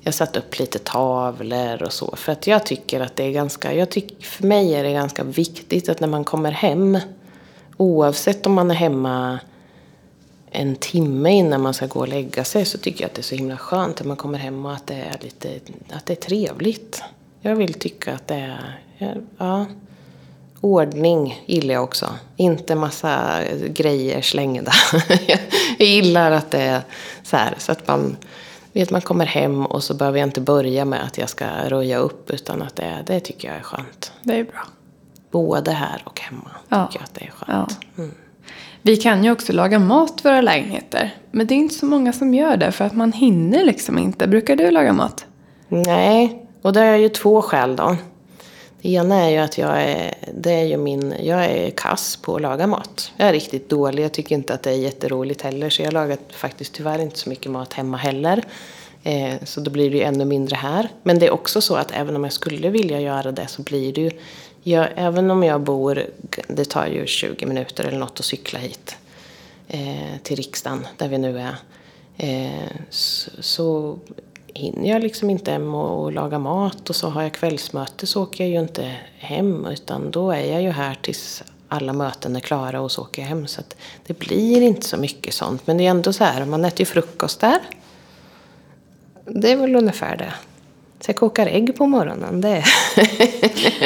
jag 0.00 0.14
satt 0.14 0.37
upp 0.37 0.59
lite 0.59 0.78
tavlor 0.78 1.83
och 1.83 1.93
så. 1.93 2.17
För 2.17 2.33
att 2.33 2.47
jag 2.47 2.67
tycker 2.67 3.00
att 3.00 3.17
det 3.17 3.25
är 3.25 3.31
ganska, 3.31 3.75
jag 3.75 3.90
tyck, 3.90 4.25
för 4.25 4.47
mig 4.47 4.75
är 4.75 4.85
det 4.85 4.93
ganska 4.93 5.25
viktigt 5.25 5.88
att 5.88 6.00
när 6.00 6.09
man 6.09 6.25
kommer 6.25 6.50
hem, 6.50 6.99
oavsett 7.76 8.47
om 8.47 8.52
man 8.52 8.71
är 8.71 8.75
hemma 8.75 9.38
en 10.50 10.76
timme 10.76 11.31
innan 11.31 11.62
man 11.62 11.75
ska 11.75 11.87
gå 11.87 12.00
och 12.00 12.09
lägga 12.09 12.45
sig 12.45 12.64
så 12.64 12.78
tycker 12.78 13.00
jag 13.00 13.09
att 13.09 13.14
det 13.14 13.21
är 13.21 13.23
så 13.23 13.35
himla 13.35 13.57
skönt 13.57 14.00
att 14.00 14.07
man 14.07 14.17
kommer 14.17 14.38
hem 14.38 14.67
och 14.67 14.73
att 14.73 14.87
det 14.87 14.95
är 14.95 15.17
lite, 15.21 15.61
att 15.93 16.07
det 16.07 16.12
är 16.12 16.28
trevligt. 16.28 17.02
Jag 17.40 17.57
vill 17.57 17.75
tycka 17.75 18.14
att 18.14 18.26
det 18.26 18.57
är, 18.99 19.21
ja, 19.38 19.67
Ordning 20.61 21.43
gillar 21.47 21.75
jag 21.75 21.85
också. 21.85 22.14
Inte 22.37 22.75
massa 22.75 23.40
grejer 23.69 24.23
slängda. 24.23 24.73
jag 25.78 25.88
gillar 25.88 26.31
att 26.31 26.50
det 26.50 26.62
är 26.62 26.83
så 27.23 27.37
här. 27.37 27.55
Så 27.59 27.73
att 27.73 27.88
man 27.88 28.17
vet 28.73 28.91
man 28.91 29.01
kommer 29.01 29.27
hem 29.27 29.67
och 29.67 29.83
så 29.85 29.95
behöver 29.95 30.19
jag 30.19 30.29
inte 30.29 30.41
börja 30.41 30.85
med 30.85 31.05
att 31.05 31.19
jag 31.19 31.29
ska 31.29 31.47
röja 31.69 31.99
upp. 31.99 32.31
Utan 32.31 32.63
att 32.63 32.77
det, 32.77 33.05
det 33.07 33.21
tycker 33.21 33.49
jag 33.49 33.57
är 33.57 33.63
skönt. 33.63 34.13
Det 34.23 34.39
är 34.39 34.45
bra. 34.45 34.61
Både 35.31 35.71
här 35.71 36.03
och 36.05 36.21
hemma 36.21 36.51
Ja. 36.69 36.87
tycker 36.87 36.99
jag 37.01 37.05
att 37.05 37.15
det 37.15 37.25
är 37.25 37.31
skönt. 37.31 37.79
Ja. 37.97 38.05
Vi 38.83 38.97
kan 38.97 39.25
ju 39.25 39.31
också 39.33 39.53
laga 39.53 39.79
mat 39.79 40.21
för 40.21 40.29
våra 40.31 40.41
lägenheter. 40.41 41.15
Men 41.31 41.47
det 41.47 41.55
är 41.55 41.57
inte 41.57 41.75
så 41.75 41.87
många 41.87 42.13
som 42.13 42.35
gör 42.35 42.57
det 42.57 42.73
för 42.73 42.85
att 42.85 42.95
man 42.95 43.13
hinner 43.13 43.65
liksom 43.65 43.99
inte. 43.99 44.27
Brukar 44.29 44.57
du 44.57 44.71
laga 44.71 44.93
mat? 44.93 45.27
Nej, 45.69 46.47
och 46.63 46.73
det 46.73 46.81
är 46.81 46.97
ju 46.97 47.09
två 47.09 47.43
skäl 47.43 47.77
då. 47.77 47.97
Det 48.82 48.88
ena 48.88 49.16
är 49.16 49.30
ju 49.30 49.37
att 49.37 49.58
jag 49.58 49.82
är, 49.82 50.14
det 50.35 50.52
är 50.52 50.64
ju 50.64 50.76
min, 50.76 51.14
jag 51.23 51.44
är 51.44 51.70
kass 51.70 52.16
på 52.16 52.37
att 52.37 52.42
laga 52.42 52.66
mat. 52.66 53.12
Jag 53.16 53.28
är 53.28 53.32
riktigt 53.32 53.68
dålig, 53.68 54.04
jag 54.04 54.12
tycker 54.12 54.35
inte 54.35 54.54
att 54.54 54.62
det 54.62 54.70
är 54.70 54.75
jätteroligt 54.75 55.42
heller. 55.42 55.70
Så 55.70 55.82
jag 55.82 55.92
lagar 55.92 56.18
faktiskt 56.30 56.73
tyvärr 56.73 56.99
inte 56.99 57.18
så 57.18 57.28
mycket 57.28 57.50
mat 57.50 57.73
hemma 57.73 57.97
heller. 57.97 58.44
Eh, 59.02 59.35
så 59.44 59.61
då 59.61 59.70
blir 59.70 59.90
det 59.90 59.97
ju 59.97 60.02
ännu 60.02 60.25
mindre 60.25 60.56
här. 60.56 60.88
Men 61.02 61.18
det 61.18 61.26
är 61.26 61.30
också 61.30 61.61
så 61.61 61.75
att 61.75 61.90
även 61.92 62.16
om 62.16 62.25
jag 62.25 62.32
skulle 62.32 62.70
vilja 62.70 63.00
göra 63.00 63.32
det 63.32 63.47
så 63.47 63.62
blir 63.62 63.92
det 63.92 64.00
ju... 64.00 64.11
Jag, 64.62 64.88
även 64.97 65.30
om 65.30 65.42
jag 65.42 65.61
bor... 65.61 66.06
Det 66.49 66.64
tar 66.64 66.87
ju 66.87 67.06
20 67.06 67.47
minuter 67.47 67.85
eller 67.85 67.99
något 67.99 68.20
att 68.20 68.26
cykla 68.26 68.58
hit. 68.58 68.97
Eh, 69.68 70.18
till 70.23 70.37
riksdagen, 70.37 70.87
där 70.97 71.08
vi 71.08 71.18
nu 71.18 71.38
är. 71.38 71.56
Eh, 72.16 72.70
så, 72.90 73.30
så 73.40 73.99
hinner 74.59 74.88
jag 74.88 75.03
liksom 75.03 75.31
inte 75.31 75.50
hem 75.50 75.75
och, 75.75 76.03
och 76.03 76.12
laga 76.12 76.38
mat 76.38 76.91
och 76.91 76.97
så 76.97 77.09
har 77.09 77.23
jag 77.23 77.33
kvällsmöte 77.33 78.07
så 78.07 78.23
åker 78.23 78.45
jag 78.45 78.50
ju 78.50 78.59
inte 78.59 78.95
hem. 79.19 79.67
Utan 79.67 80.11
då 80.11 80.31
är 80.31 80.53
jag 80.53 80.62
ju 80.62 80.71
här 80.71 80.99
tills 81.03 81.43
alla 81.69 81.93
möten 81.93 82.37
är 82.37 82.41
klara 82.41 82.81
och 82.81 82.93
så 82.93 83.03
åker 83.03 83.23
jag 83.23 83.29
hem. 83.29 83.47
Så 83.47 83.61
att 83.61 83.77
det 84.07 84.19
blir 84.19 84.62
inte 84.62 84.87
så 84.87 84.97
mycket 84.97 85.35
sånt. 85.35 85.67
Men 85.67 85.77
det 85.77 85.87
är 85.87 85.91
ändå 85.91 86.12
så 86.12 86.25
här, 86.25 86.45
man 86.45 86.65
äter 86.65 86.81
ju 86.81 86.87
frukost 86.87 87.41
där. 87.41 87.59
Det 89.25 89.53
är 89.53 89.57
väl 89.57 89.77
ungefär 89.77 90.17
det. 90.17 90.33
Så 91.00 91.09
jag 91.09 91.17
kokar 91.17 91.47
ägg 91.47 91.77
på 91.77 91.87
morgonen. 91.87 92.41
Det 92.41 92.65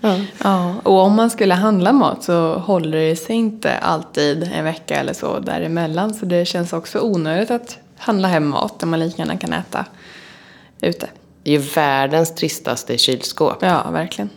ja. 0.00 0.20
ja. 0.44 0.74
Och 0.82 0.98
om 0.98 1.14
man 1.14 1.30
skulle 1.30 1.54
handla 1.54 1.92
mat 1.92 2.24
så 2.24 2.54
håller 2.54 2.98
det 2.98 3.16
sig 3.16 3.36
inte 3.36 3.78
alltid 3.78 4.50
en 4.54 4.64
vecka 4.64 4.96
eller 4.96 5.12
så 5.12 5.38
däremellan. 5.38 6.14
Så 6.14 6.26
det 6.26 6.44
känns 6.44 6.72
också 6.72 7.00
onödigt 7.00 7.50
att 7.50 7.78
handla 7.96 8.28
hem 8.28 8.48
mat 8.48 8.78
där 8.78 8.86
man 8.86 9.00
lika 9.00 9.22
gärna 9.22 9.36
kan 9.36 9.52
äta 9.52 9.84
ute. 10.82 11.08
Det 11.42 11.50
är 11.50 11.58
ju 11.58 11.58
världens 11.58 12.34
tristaste 12.34 12.98
kylskåp. 12.98 13.56
Ja, 13.60 13.90
verkligen. 13.90 14.30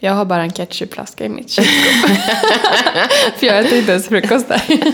Jag 0.00 0.12
har 0.12 0.24
bara 0.24 0.42
en 0.42 0.52
ketchupflaska 0.52 1.24
i 1.24 1.28
mitt 1.28 1.50
kylskåp. 1.50 2.10
För 3.36 3.46
jag 3.46 3.58
äter 3.58 3.78
inte 3.78 3.92
ens 3.92 4.08
frukost 4.08 4.48
där. 4.48 4.62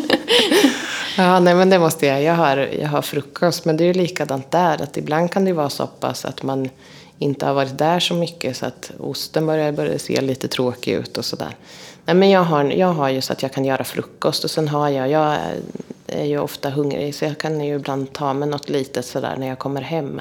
ja, 1.16 1.40
nej 1.40 1.54
men 1.54 1.70
det 1.70 1.78
måste 1.78 2.06
jag. 2.06 2.22
Jag 2.22 2.34
har, 2.34 2.56
jag 2.56 2.88
har 2.88 3.02
frukost, 3.02 3.64
men 3.64 3.76
det 3.76 3.84
är 3.84 3.86
ju 3.86 3.92
likadant 3.92 4.50
där. 4.50 4.82
Att 4.82 4.96
ibland 4.96 5.32
kan 5.32 5.44
det 5.44 5.52
vara 5.52 5.70
så 5.70 5.86
pass 5.86 6.24
att 6.24 6.42
man 6.42 6.68
inte 7.18 7.46
har 7.46 7.54
varit 7.54 7.78
där 7.78 8.00
så 8.00 8.14
mycket 8.14 8.56
så 8.56 8.66
att 8.66 8.90
osten 8.98 9.46
börjar, 9.46 9.72
börjar 9.72 9.98
se 9.98 10.20
lite 10.20 10.48
tråkig 10.48 10.92
ut 10.92 11.18
och 11.18 11.24
sådär. 11.24 11.56
Nej, 12.04 12.16
men 12.16 12.30
jag 12.30 12.40
har, 12.40 12.64
jag 12.64 12.92
har 12.92 13.08
ju 13.08 13.20
så 13.20 13.32
att 13.32 13.42
jag 13.42 13.52
kan 13.52 13.64
göra 13.64 13.84
frukost 13.84 14.44
och 14.44 14.50
sen 14.50 14.68
har 14.68 14.88
jag, 14.88 15.10
jag 15.10 15.36
är 16.06 16.24
ju 16.24 16.38
ofta 16.38 16.70
hungrig 16.70 17.14
så 17.14 17.24
jag 17.24 17.38
kan 17.38 17.60
ju 17.60 17.74
ibland 17.74 18.12
ta 18.12 18.34
mig 18.34 18.48
något 18.48 18.68
litet 18.68 19.06
sådär 19.06 19.36
när 19.38 19.46
jag 19.46 19.58
kommer 19.58 19.80
hem. 19.80 20.20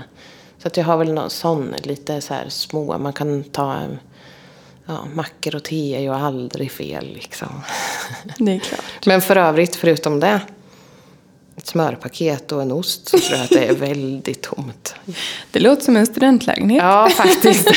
Så 0.65 0.67
att 0.67 0.77
jag 0.77 0.85
har 0.85 0.97
väl 0.97 1.13
någon 1.13 1.29
sån, 1.29 1.75
lite 1.83 2.21
så 2.21 2.33
här 2.33 2.45
små, 2.49 2.97
man 2.97 3.13
kan 3.13 3.43
ta 3.43 3.81
ja, 4.85 5.05
mackor 5.13 5.55
och 5.55 5.63
te 5.63 5.95
är 5.95 5.99
ju 5.99 6.13
aldrig 6.13 6.71
fel 6.71 7.13
liksom. 7.13 7.47
Det 8.37 8.55
är 8.55 8.59
klart. 8.59 9.05
Men 9.05 9.21
för 9.21 9.35
övrigt, 9.35 9.75
förutom 9.75 10.19
det, 10.19 10.39
ett 11.55 11.67
smörpaket 11.67 12.51
och 12.51 12.61
en 12.61 12.71
ost 12.71 13.07
så 13.07 13.19
tror 13.19 13.37
jag 13.37 13.43
att 13.43 13.49
det 13.49 13.65
är 13.65 13.73
väldigt 13.73 14.41
tomt. 14.41 14.95
Det 15.51 15.59
låter 15.59 15.83
som 15.83 15.97
en 15.97 16.05
studentlägenhet. 16.05 16.83
Ja, 16.83 17.09
faktiskt. 17.09 17.67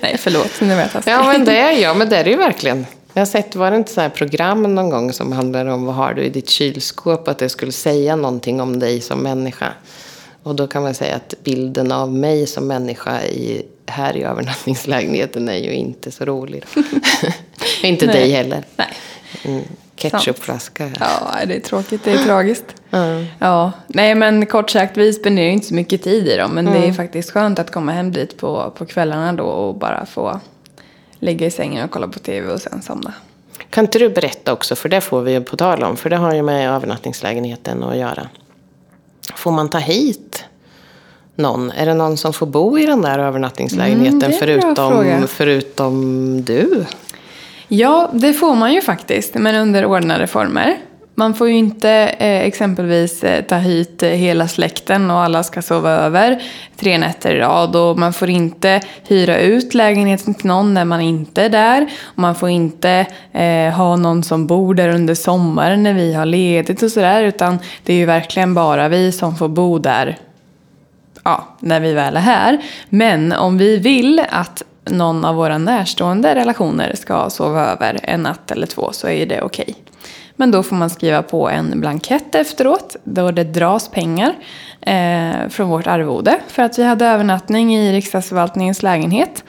Nej, 0.00 0.16
förlåt, 0.18 0.60
nu 0.60 0.74
var 0.74 0.90
jag. 0.94 1.02
Ja, 1.06 1.32
men 1.32 1.44
det 1.44 1.58
är 1.58 1.72
jag. 1.72 1.96
Men 1.96 2.08
det 2.08 2.16
är 2.16 2.24
det 2.24 2.30
ju 2.30 2.36
verkligen. 2.36 2.86
Jag 3.12 3.20
har 3.20 3.26
sett, 3.26 3.56
var 3.56 3.70
det 3.70 3.76
inte 3.76 3.92
så 3.92 4.00
här 4.00 4.08
program 4.08 4.74
någon 4.74 4.90
gång 4.90 5.12
som 5.12 5.32
handlar 5.32 5.66
om 5.66 5.84
vad 5.84 5.94
har 5.94 6.14
du 6.14 6.22
i 6.22 6.30
ditt 6.30 6.48
kylskåp? 6.48 7.28
Att 7.28 7.38
det 7.38 7.48
skulle 7.48 7.72
säga 7.72 8.16
någonting 8.16 8.60
om 8.60 8.78
dig 8.78 9.00
som 9.00 9.18
människa. 9.18 9.72
Och 10.42 10.54
då 10.54 10.66
kan 10.66 10.82
man 10.82 10.94
säga 10.94 11.16
att 11.16 11.34
bilden 11.44 11.92
av 11.92 12.12
mig 12.12 12.46
som 12.46 12.66
människa 12.66 13.22
i, 13.22 13.62
här 13.86 14.16
i 14.16 14.22
övernattningslägenheten 14.22 15.48
är 15.48 15.58
ju 15.58 15.72
inte 15.72 16.10
så 16.10 16.24
rolig. 16.24 16.64
inte 17.82 18.06
Nej. 18.06 18.14
dig 18.14 18.30
heller. 18.30 18.64
Nej. 18.76 18.88
Mm, 19.44 19.64
ketchupflaska. 19.96 20.90
Ja, 21.00 21.46
det 21.46 21.56
är 21.56 21.60
tråkigt. 21.60 22.04
Det 22.04 22.12
är 22.12 22.24
tragiskt. 22.24 22.64
Mm. 22.90 23.26
Ja, 23.38 23.72
nej 23.86 24.14
men 24.14 24.46
kort 24.46 24.70
sagt, 24.70 24.96
vi 24.96 25.12
spenderar 25.12 25.46
ju 25.46 25.52
inte 25.52 25.66
så 25.66 25.74
mycket 25.74 26.02
tid 26.02 26.28
i 26.28 26.36
dem. 26.36 26.50
Men 26.50 26.64
det 26.64 26.78
är 26.78 26.92
faktiskt 26.92 27.30
skönt 27.30 27.58
att 27.58 27.70
komma 27.70 27.92
hem 27.92 28.12
dit 28.12 28.36
på, 28.36 28.72
på 28.76 28.86
kvällarna 28.86 29.32
då 29.32 29.44
och 29.44 29.74
bara 29.74 30.06
få 30.06 30.40
ligga 31.18 31.46
i 31.46 31.50
sängen 31.50 31.84
och 31.84 31.90
kolla 31.90 32.08
på 32.08 32.18
tv 32.18 32.52
och 32.52 32.60
sen 32.60 32.82
somna. 32.82 33.12
Kan 33.70 33.84
inte 33.84 33.98
du 33.98 34.08
berätta 34.08 34.52
också, 34.52 34.76
för 34.76 34.88
det 34.88 35.00
får 35.00 35.22
vi 35.22 35.32
ju 35.32 35.40
på 35.40 35.56
tal 35.56 35.84
om, 35.84 35.96
för 35.96 36.10
det 36.10 36.16
har 36.16 36.34
ju 36.34 36.42
med 36.42 36.70
övernattningslägenheten 36.70 37.82
att 37.82 37.96
göra. 37.96 38.28
Får 39.36 39.52
man 39.52 39.68
ta 39.68 39.78
hit 39.78 40.44
någon? 41.34 41.70
Är 41.70 41.86
det 41.86 41.94
någon 41.94 42.16
som 42.16 42.32
får 42.32 42.46
bo 42.46 42.78
i 42.78 42.86
den 42.86 43.02
där 43.02 43.18
övernattningslägenheten 43.18 44.22
Mm, 44.22 44.38
förutom, 44.38 45.26
förutom 45.28 46.42
du? 46.44 46.84
Ja, 47.68 48.10
det 48.12 48.32
får 48.32 48.54
man 48.54 48.72
ju 48.74 48.80
faktiskt, 48.82 49.34
men 49.34 49.54
under 49.54 49.84
ordnade 49.84 50.26
former. 50.26 50.76
Man 51.18 51.34
får 51.34 51.48
ju 51.48 51.56
inte 51.56 51.90
eh, 52.18 52.40
exempelvis 52.40 53.24
eh, 53.24 53.44
ta 53.44 53.56
hit 53.56 54.02
eh, 54.02 54.08
hela 54.08 54.48
släkten 54.48 55.10
och 55.10 55.20
alla 55.20 55.42
ska 55.42 55.62
sova 55.62 55.90
över 55.90 56.42
tre 56.76 56.98
nätter 56.98 57.34
i 57.34 57.38
rad. 57.38 57.76
Och 57.76 57.98
man 57.98 58.12
får 58.12 58.30
inte 58.30 58.80
hyra 59.08 59.38
ut 59.38 59.74
lägenheten 59.74 60.34
till 60.34 60.46
någon 60.46 60.74
när 60.74 60.84
man 60.84 61.00
inte 61.00 61.42
är 61.42 61.48
där. 61.48 61.86
Och 62.02 62.18
man 62.18 62.34
får 62.34 62.48
inte 62.48 63.06
eh, 63.32 63.72
ha 63.72 63.96
någon 63.96 64.22
som 64.22 64.46
bor 64.46 64.74
där 64.74 64.88
under 64.88 65.14
sommaren 65.14 65.82
när 65.82 65.94
vi 65.94 66.14
har 66.14 66.26
ledigt 66.26 66.82
och 66.82 66.90
sådär. 66.90 67.22
Utan 67.24 67.58
det 67.82 67.92
är 67.92 67.96
ju 67.96 68.06
verkligen 68.06 68.54
bara 68.54 68.88
vi 68.88 69.12
som 69.12 69.36
får 69.36 69.48
bo 69.48 69.78
där 69.78 70.18
ja, 71.24 71.44
när 71.60 71.80
vi 71.80 71.92
väl 71.92 72.16
är 72.16 72.20
här. 72.20 72.58
Men 72.88 73.32
om 73.32 73.58
vi 73.58 73.76
vill 73.76 74.22
att 74.30 74.62
någon 74.84 75.24
av 75.24 75.34
våra 75.34 75.58
närstående 75.58 76.34
relationer 76.34 76.94
ska 76.94 77.30
sova 77.30 77.66
över 77.66 78.00
en 78.02 78.22
natt 78.22 78.50
eller 78.50 78.66
två 78.66 78.92
så 78.92 79.08
är 79.08 79.26
det 79.26 79.42
okej. 79.42 79.74
Men 80.40 80.50
då 80.50 80.62
får 80.62 80.76
man 80.76 80.90
skriva 80.90 81.22
på 81.22 81.48
en 81.48 81.80
blankett 81.80 82.34
efteråt 82.34 82.96
då 83.04 83.30
det 83.30 83.44
dras 83.44 83.88
pengar 83.88 84.34
eh, 84.80 85.48
från 85.48 85.68
vårt 85.68 85.86
arvode 85.86 86.40
för 86.48 86.62
att 86.62 86.78
vi 86.78 86.84
hade 86.84 87.06
övernattning 87.06 87.76
i 87.76 87.92
riksdagsförvaltningens 87.92 88.82
lägenhet. 88.82 89.44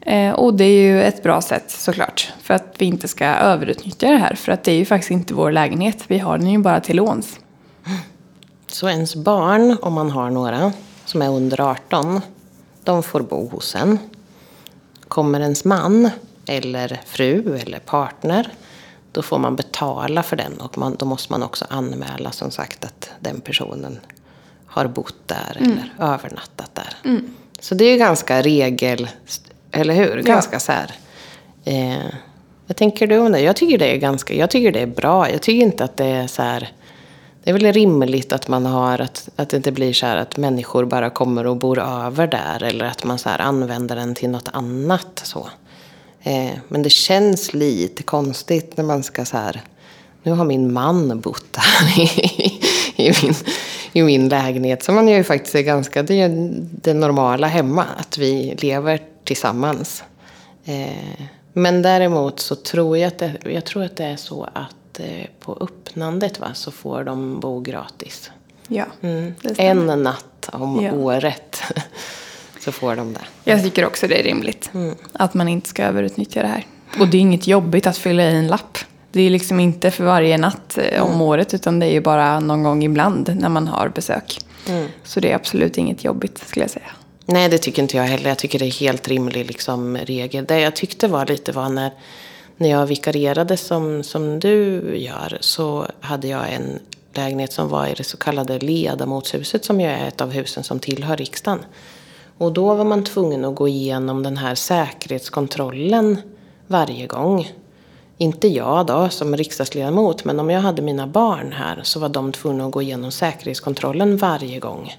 Eh, 0.00 0.30
och 0.30 0.54
det 0.54 0.64
är 0.64 0.82
ju 0.82 1.02
ett 1.02 1.22
bra 1.22 1.40
sätt 1.40 1.70
såklart 1.70 2.32
för 2.42 2.54
att 2.54 2.74
vi 2.78 2.84
inte 2.84 3.08
ska 3.08 3.24
överutnyttja 3.26 4.10
det 4.10 4.16
här 4.16 4.34
för 4.34 4.52
att 4.52 4.64
det 4.64 4.72
är 4.72 4.76
ju 4.76 4.84
faktiskt 4.84 5.10
inte 5.10 5.34
vår 5.34 5.52
lägenhet. 5.52 6.04
Vi 6.06 6.18
har 6.18 6.38
den 6.38 6.50
ju 6.50 6.58
bara 6.58 6.80
till 6.80 6.96
låns. 6.96 7.40
Så 8.66 8.88
ens 8.88 9.16
barn, 9.16 9.76
om 9.82 9.92
man 9.92 10.10
har 10.10 10.30
några, 10.30 10.72
som 11.04 11.22
är 11.22 11.28
under 11.28 11.60
18, 11.60 12.20
de 12.84 13.02
får 13.02 13.20
bo 13.20 13.48
hos 13.48 13.74
en. 13.74 13.98
Kommer 15.08 15.40
ens 15.40 15.64
man, 15.64 16.10
eller 16.46 17.00
fru, 17.06 17.58
eller 17.58 17.78
partner, 17.78 18.52
då 19.18 19.22
får 19.22 19.38
man 19.38 19.56
betala 19.56 20.22
för 20.22 20.36
den. 20.36 20.60
Och 20.60 20.78
man, 20.78 20.96
då 20.98 21.06
måste 21.06 21.32
man 21.32 21.42
också 21.42 21.66
anmäla 21.70 22.30
som 22.30 22.50
sagt 22.50 22.84
att 22.84 23.10
den 23.20 23.40
personen 23.40 23.98
har 24.66 24.86
bott 24.86 25.14
där 25.26 25.56
eller 25.56 25.92
övernattat 25.98 26.74
där. 26.74 26.96
Så 27.60 27.74
det 27.74 27.84
är 27.84 27.92
ju 27.92 27.98
ganska 27.98 28.42
regel, 28.42 29.08
eller 29.72 29.94
hur? 29.94 30.22
Ganska 30.22 30.60
så 30.60 30.72
här. 30.72 30.92
Eh, 31.64 32.14
vad 32.66 32.76
tänker 32.76 33.06
du 33.06 33.18
om 33.18 33.32
det? 33.32 33.40
Jag 33.40 33.56
tycker 33.56 33.78
det 33.78 33.94
är 33.94 33.96
ganska, 33.96 34.34
jag 34.34 34.50
tycker 34.50 34.72
det 34.72 34.80
är 34.80 34.86
bra. 34.86 35.30
Jag 35.30 35.42
tycker 35.42 35.62
inte 35.62 35.84
att 35.84 35.96
det 35.96 36.06
är 36.06 36.26
så 36.26 36.42
här. 36.42 36.72
Det 37.44 37.50
är 37.50 37.54
väl 37.54 37.72
rimligt 37.72 38.32
att 38.32 38.48
man 38.48 38.66
har, 38.66 38.98
att, 39.00 39.28
att 39.36 39.48
det 39.48 39.56
inte 39.56 39.72
blir 39.72 39.92
så 39.92 40.06
här 40.06 40.16
att 40.16 40.36
människor 40.36 40.84
bara 40.84 41.10
kommer 41.10 41.46
och 41.46 41.56
bor 41.56 41.78
över 41.78 42.26
där. 42.26 42.62
Eller 42.62 42.84
att 42.84 43.04
man 43.04 43.18
så 43.18 43.28
här 43.28 43.38
använder 43.38 43.96
den 43.96 44.14
till 44.14 44.30
något 44.30 44.48
annat 44.52 45.20
så. 45.24 45.48
Eh, 46.28 46.58
men 46.68 46.82
det 46.82 46.90
känns 46.90 47.54
lite 47.54 48.02
konstigt 48.02 48.76
när 48.76 48.84
man 48.84 49.02
ska 49.02 49.24
så 49.24 49.36
här. 49.36 49.62
Nu 50.22 50.32
har 50.32 50.44
min 50.44 50.72
man 50.72 51.20
bott 51.20 51.56
här 51.56 52.00
i, 52.00 52.60
i, 52.96 53.12
min, 53.22 53.34
i 53.92 54.02
min 54.02 54.28
lägenhet. 54.28 54.82
Så 54.82 54.92
man 54.92 55.08
ju 55.08 55.24
faktiskt 55.24 55.54
är 55.54 55.62
ganska, 55.62 56.02
det 56.02 56.14
är 56.20 56.48
det 56.82 56.94
normala 56.94 57.46
hemma. 57.46 57.84
Att 57.96 58.18
vi 58.18 58.54
lever 58.58 59.00
tillsammans. 59.24 60.04
Eh, 60.64 61.24
men 61.52 61.82
däremot 61.82 62.40
så 62.40 62.56
tror 62.56 62.98
jag 62.98 63.08
att 63.08 63.18
det, 63.18 63.32
jag 63.44 63.64
tror 63.64 63.84
att 63.84 63.96
det 63.96 64.04
är 64.04 64.16
så 64.16 64.48
att 64.52 65.00
eh, 65.00 65.26
på 65.40 65.58
öppnandet 65.60 66.40
va, 66.40 66.54
så 66.54 66.70
får 66.70 67.04
de 67.04 67.40
bo 67.40 67.60
gratis. 67.60 68.30
Ja, 68.68 68.84
Mm. 69.00 69.34
En 69.56 70.02
natt 70.02 70.48
om 70.52 70.82
Ja. 70.84 70.92
året 70.92 71.62
så 72.68 72.72
får 72.72 72.96
de 72.96 73.12
det. 73.12 73.20
Jag 73.44 73.62
tycker 73.62 73.86
också 73.86 74.06
det 74.08 74.20
är 74.20 74.22
rimligt. 74.22 74.70
Mm. 74.74 74.94
Att 75.12 75.34
man 75.34 75.48
inte 75.48 75.68
ska 75.68 75.84
överutnyttja 75.84 76.42
det 76.42 76.48
här. 76.48 76.66
Och 77.00 77.08
det 77.08 77.16
är 77.16 77.20
inget 77.20 77.46
jobbigt 77.46 77.86
att 77.86 77.96
fylla 77.96 78.22
i 78.22 78.36
en 78.36 78.46
lapp. 78.46 78.78
Det 79.12 79.22
är 79.22 79.30
liksom 79.30 79.60
inte 79.60 79.90
för 79.90 80.04
varje 80.04 80.38
natt 80.38 80.78
eh, 80.78 81.02
om 81.02 81.20
året 81.20 81.54
utan 81.54 81.78
det 81.78 81.86
är 81.86 81.90
ju 81.90 82.00
bara 82.00 82.40
någon 82.40 82.62
gång 82.62 82.84
ibland 82.84 83.36
när 83.40 83.48
man 83.48 83.68
har 83.68 83.88
besök. 83.88 84.38
Så 85.04 85.20
det 85.20 85.30
är 85.30 85.34
absolut 85.34 85.78
inget 85.78 86.04
jobbigt 86.04 86.38
skulle 86.38 86.64
jag 86.64 86.70
säga. 86.70 86.90
Nej, 87.24 87.48
det 87.48 87.58
tycker 87.58 87.82
inte 87.82 87.96
jag 87.96 88.04
heller. 88.04 88.28
Jag 88.28 88.38
tycker 88.38 88.58
det 88.58 88.66
är 88.66 88.80
helt 88.80 89.08
rimlig 89.08 89.46
liksom, 89.46 89.96
regel. 89.96 90.44
Det 90.44 90.60
jag 90.60 90.76
tyckte 90.76 91.08
var 91.08 91.26
lite 91.26 91.52
var 91.52 91.68
när, 91.68 91.90
när 92.56 92.70
jag 92.70 92.86
vikarierade 92.86 93.56
som, 93.56 94.02
som 94.02 94.40
du 94.40 94.82
gör 94.96 95.38
så 95.40 95.86
hade 96.00 96.28
jag 96.28 96.52
en 96.52 96.78
lägenhet 97.14 97.52
som 97.52 97.68
var 97.68 97.86
i 97.86 97.94
det 97.94 98.04
så 98.04 98.16
kallade 98.16 98.58
ledamotshuset 98.58 99.64
som 99.64 99.80
ju 99.80 99.86
är 99.86 100.08
ett 100.08 100.20
av 100.20 100.30
husen 100.30 100.64
som 100.64 100.78
tillhör 100.78 101.16
riksdagen. 101.16 101.60
Och 102.38 102.52
då 102.52 102.74
var 102.74 102.84
man 102.84 103.04
tvungen 103.04 103.44
att 103.44 103.54
gå 103.54 103.68
igenom 103.68 104.22
den 104.22 104.36
här 104.36 104.54
säkerhetskontrollen 104.54 106.16
varje 106.66 107.06
gång. 107.06 107.52
Inte 108.18 108.48
jag 108.48 108.86
då 108.86 109.08
som 109.08 109.36
riksdagsledamot, 109.36 110.24
men 110.24 110.40
om 110.40 110.50
jag 110.50 110.60
hade 110.60 110.82
mina 110.82 111.06
barn 111.06 111.52
här 111.52 111.80
så 111.82 112.00
var 112.00 112.08
de 112.08 112.32
tvungna 112.32 112.66
att 112.66 112.72
gå 112.72 112.82
igenom 112.82 113.10
säkerhetskontrollen 113.10 114.16
varje 114.16 114.58
gång. 114.58 114.96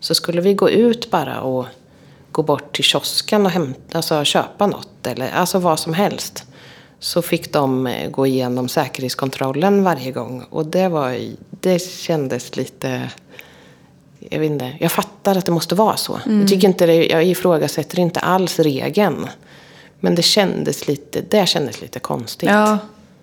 Så 0.00 0.14
skulle 0.14 0.40
vi 0.40 0.54
gå 0.54 0.70
ut 0.70 1.10
bara 1.10 1.40
och 1.40 1.66
gå 2.32 2.42
bort 2.42 2.76
till 2.76 2.84
kiosken 2.84 3.46
och 3.46 3.52
hämta, 3.52 3.98
alltså 3.98 4.24
köpa 4.24 4.66
något 4.66 5.06
eller 5.06 5.30
alltså 5.30 5.58
vad 5.58 5.78
som 5.78 5.94
helst. 5.94 6.44
Så 6.98 7.22
fick 7.22 7.52
de 7.52 7.86
eh, 7.86 8.10
gå 8.10 8.26
igenom 8.26 8.68
säkerhetskontrollen 8.68 9.84
varje 9.84 10.12
gång. 10.12 10.44
Och 10.50 10.66
det 10.66 10.88
var, 10.88 11.18
det 11.50 11.78
kändes 11.78 12.56
lite, 12.56 13.10
jag 14.30 14.38
vet 14.40 14.50
inte, 14.50 14.72
jag 14.80 14.92
fattar 14.92 15.36
att 15.36 15.46
det 15.46 15.52
måste 15.52 15.74
vara 15.74 15.96
så. 15.96 16.20
Jag 16.26 16.48
tycker 16.48 16.68
inte 16.68 16.86
det, 16.86 17.06
jag 17.06 17.24
ifrågasätter 17.24 17.98
inte 17.98 18.20
alls 18.20 18.58
regeln. 18.58 19.28
Men 20.00 20.14
det 20.14 20.22
kändes 20.22 20.88
lite, 20.88 21.20
det 21.28 21.48
kändes 21.48 21.80
lite 21.80 21.98
konstigt. 21.98 22.48
Ja, 22.48 22.78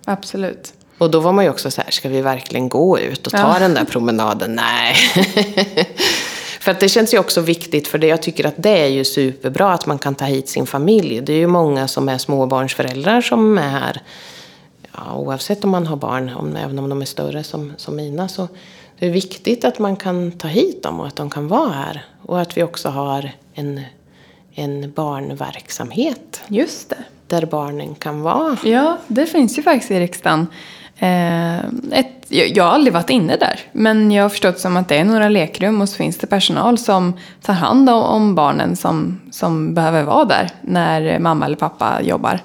absolut. 0.05 0.73
Och 0.97 1.11
då 1.11 1.19
var 1.19 1.31
man 1.33 1.43
ju 1.45 1.49
också 1.49 1.71
så 1.71 1.81
här, 1.81 1.91
ska 1.91 2.09
vi 2.09 2.21
verkligen 2.21 2.69
gå 2.69 2.99
ut 2.99 3.27
och 3.27 3.33
ta 3.33 3.37
Ja. 3.37 3.59
den 3.59 3.73
där 3.73 3.85
promenaden? 3.85 4.55
Nej. 4.55 4.95
för 6.59 6.71
att 6.71 6.79
det 6.79 6.89
känns 6.89 7.13
ju 7.13 7.19
också 7.19 7.41
viktigt, 7.41 7.87
för 7.87 7.97
det, 7.97 8.07
jag 8.07 8.21
tycker 8.21 8.45
att 8.45 8.53
det 8.57 8.79
är 8.83 8.87
ju 8.87 9.03
superbra 9.05 9.73
att 9.73 9.85
man 9.85 9.97
kan 9.99 10.15
ta 10.15 10.25
hit 10.25 10.49
sin 10.49 10.65
familj. 10.67 11.21
Det 11.21 11.33
är 11.33 11.37
ju 11.37 11.47
många 11.47 11.87
som 11.87 12.09
är 12.09 12.17
småbarnsföräldrar 12.17 13.21
som 13.21 13.57
är 13.57 13.69
här. 13.69 14.01
Ja, 14.91 15.13
oavsett 15.15 15.63
om 15.63 15.69
man 15.69 15.87
har 15.87 15.95
barn, 15.95 16.31
om, 16.35 16.55
även 16.55 16.79
om 16.79 16.89
de 16.89 17.01
är 17.01 17.05
större 17.05 17.43
som, 17.43 17.73
som 17.77 17.95
mina, 17.95 18.27
så 18.27 18.47
det 18.99 19.05
är 19.05 19.11
viktigt 19.11 19.65
att 19.65 19.79
man 19.79 19.95
kan 19.95 20.31
ta 20.31 20.47
hit 20.47 20.83
dem 20.83 20.99
och 20.99 21.07
att 21.07 21.15
de 21.15 21.29
kan 21.29 21.47
vara 21.47 21.71
här. 21.71 22.05
Och 22.21 22.41
att 22.41 22.57
vi 22.57 22.63
också 22.63 22.89
har 22.89 23.31
en, 23.53 23.81
en 24.53 24.91
barnverksamhet 24.91 26.41
Just 26.47 26.89
det. 26.89 27.03
där 27.27 27.45
barnen 27.45 27.95
kan 27.95 28.21
vara. 28.21 28.57
Ja, 28.63 28.97
det 29.07 29.25
finns 29.25 29.57
ju 29.57 29.63
faktiskt 29.63 29.91
i 29.91 29.99
riksdagen. 29.99 30.47
Eh, 30.99 31.57
ett, 31.99 32.25
jag, 32.27 32.63
har 32.63 32.71
aldrig 32.71 32.93
varit 32.93 33.09
inne 33.09 33.37
där, 33.37 33.59
men 33.71 34.11
jag 34.11 34.23
har 34.23 34.29
förstått 34.29 34.59
som 34.59 34.77
att 34.77 34.87
det 34.87 34.97
är 34.97 35.05
några 35.05 35.29
lekrum 35.29 35.81
och 35.81 35.89
så 35.89 35.95
finns 35.95 36.17
det 36.17 36.27
personal 36.27 36.77
som 36.77 37.13
tar 37.41 37.53
hand 37.53 37.89
om, 37.89 38.03
om 38.03 38.35
barnen 38.35 38.75
som, 38.75 39.21
som 39.31 39.73
behöver 39.73 40.03
vara 40.03 40.25
där 40.25 40.49
när 40.61 41.19
mamma 41.19 41.45
eller 41.45 41.55
pappa 41.55 42.01
jobbar. 42.01 42.39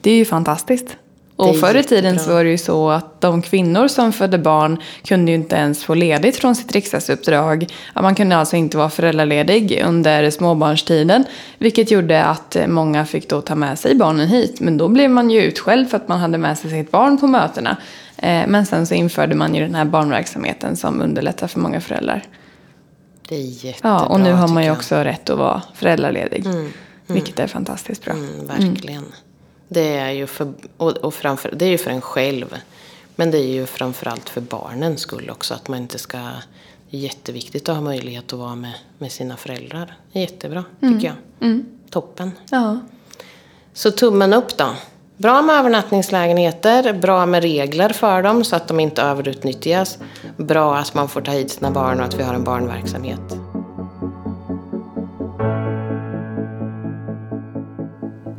Det 0.00 0.10
är 0.10 0.16
ju 0.16 0.24
fantastiskt. 0.24 0.96
Och 1.36 1.56
förr 1.56 1.74
i 1.74 1.82
tiden 1.82 2.18
så 2.18 2.32
var 2.32 2.44
det 2.44 2.50
ju 2.50 2.58
så 2.58 2.90
att 2.90 3.20
de 3.20 3.42
kvinnor 3.42 3.88
som 3.88 4.12
födde 4.12 4.38
barn 4.38 4.78
kunde 5.04 5.30
ju 5.30 5.36
inte 5.36 5.56
ens 5.56 5.84
få 5.84 5.94
ledigt 5.94 6.36
från 6.36 6.54
sitt 6.54 6.72
riksdagsuppdrag. 6.72 7.66
Man 7.94 8.14
kunde 8.14 8.36
alltså 8.36 8.56
inte 8.56 8.76
vara 8.76 8.90
föräldraledig 8.90 9.82
under 9.86 10.30
småbarnstiden. 10.30 11.24
Vilket 11.58 11.90
gjorde 11.90 12.24
att 12.24 12.56
eh, 12.56 12.66
många 12.66 13.06
fick 13.06 13.28
då 13.28 13.40
ta 13.40 13.54
med 13.54 13.78
sig 13.78 13.94
barnen 13.94 14.28
hit. 14.28 14.60
Men 14.60 14.76
då 14.78 14.88
blev 14.88 15.10
man 15.10 15.30
ju 15.30 15.42
utskälld 15.42 15.90
för 15.90 15.96
att 15.96 16.08
man 16.08 16.18
hade 16.20 16.38
med 16.38 16.58
sig 16.58 16.70
sitt 16.70 16.90
barn 16.90 17.18
på 17.18 17.26
mötena. 17.26 17.76
Eh, 18.16 18.46
Men 18.46 18.66
sen 18.66 18.86
så 18.86 18.94
införde 18.94 19.34
man 19.34 19.54
ju 19.54 19.60
den 19.60 19.74
här 19.74 19.84
barnverksamheten 19.84 20.76
som 20.76 21.00
underlättar 21.00 21.46
för 21.46 21.60
många 21.60 21.80
föräldrar. 21.80 22.22
Det 23.28 23.34
är 23.34 23.64
jättebra, 23.66 23.90
Ja, 23.90 24.06
och 24.06 24.20
nu 24.20 24.32
har 24.32 24.48
man 24.48 24.64
ju 24.64 24.70
också 24.70 24.94
rätt 24.96 25.30
att 25.30 25.38
vara 25.38 25.62
föräldraledig. 25.74 26.44
Vilket 27.06 27.38
är 27.38 27.46
fantastiskt 27.46 28.04
bra. 28.04 28.14
Mm, 28.14 28.46
verkligen. 28.46 29.04
Det 29.68 29.96
är 29.96 30.10
ju 30.10 30.26
för, 30.26 30.52
och, 30.76 30.90
och 30.90 31.14
framför, 31.14 31.50
det 31.56 31.64
är 31.64 31.68
ju 31.68 31.78
för 31.78 31.90
en 31.90 32.00
själv. 32.00 32.56
Men 33.16 33.30
det 33.30 33.38
är 33.38 33.52
ju 33.52 33.66
framförallt 33.66 34.28
för 34.28 34.40
barnens 34.40 35.00
skull 35.00 35.30
också. 35.30 35.54
Att 35.54 35.68
man 35.68 35.78
inte 35.78 35.98
ska... 35.98 36.18
Det 36.90 36.96
är 36.96 37.00
jätteviktigt 37.00 37.68
att 37.68 37.74
ha 37.74 37.82
möjlighet 37.82 38.32
att 38.32 38.38
vara 38.38 38.54
med, 38.54 38.74
med 38.98 39.12
sina 39.12 39.36
föräldrar. 39.36 39.96
Jättebra, 40.12 40.64
tycker 40.80 41.06
jag. 41.06 41.16
Toppen. 41.90 42.32
Ja. 42.50 42.80
Så 43.72 43.90
tummen 43.90 44.32
upp 44.32 44.56
då. 44.56 44.68
Bra 45.16 45.42
med 45.42 45.56
övernattningslägenheter, 45.56 46.92
bra 46.92 47.26
med 47.26 47.42
regler 47.42 47.88
för 47.88 48.22
dem 48.22 48.44
så 48.44 48.56
att 48.56 48.68
de 48.68 48.80
inte 48.80 49.02
överutnyttjas. 49.02 49.98
Bra 50.36 50.76
att 50.76 50.94
man 50.94 51.08
får 51.08 51.20
ta 51.20 51.32
hit 51.32 51.50
sina 51.50 51.70
barn 51.70 52.00
och 52.00 52.06
att 52.06 52.14
vi 52.14 52.22
har 52.22 52.34
en 52.34 52.44
barnverksamhet. 52.44 53.45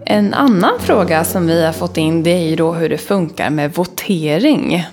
En 0.09 0.33
annan 0.33 0.79
fråga 0.79 1.23
som 1.23 1.47
vi 1.47 1.65
har 1.65 1.73
fått 1.73 1.97
in 1.97 2.23
det 2.23 2.31
är 2.31 2.49
ju 2.49 2.55
då 2.55 2.73
hur 2.73 2.89
det 2.89 2.97
funkar 2.97 3.49
med 3.49 3.73
votering. 3.73 4.87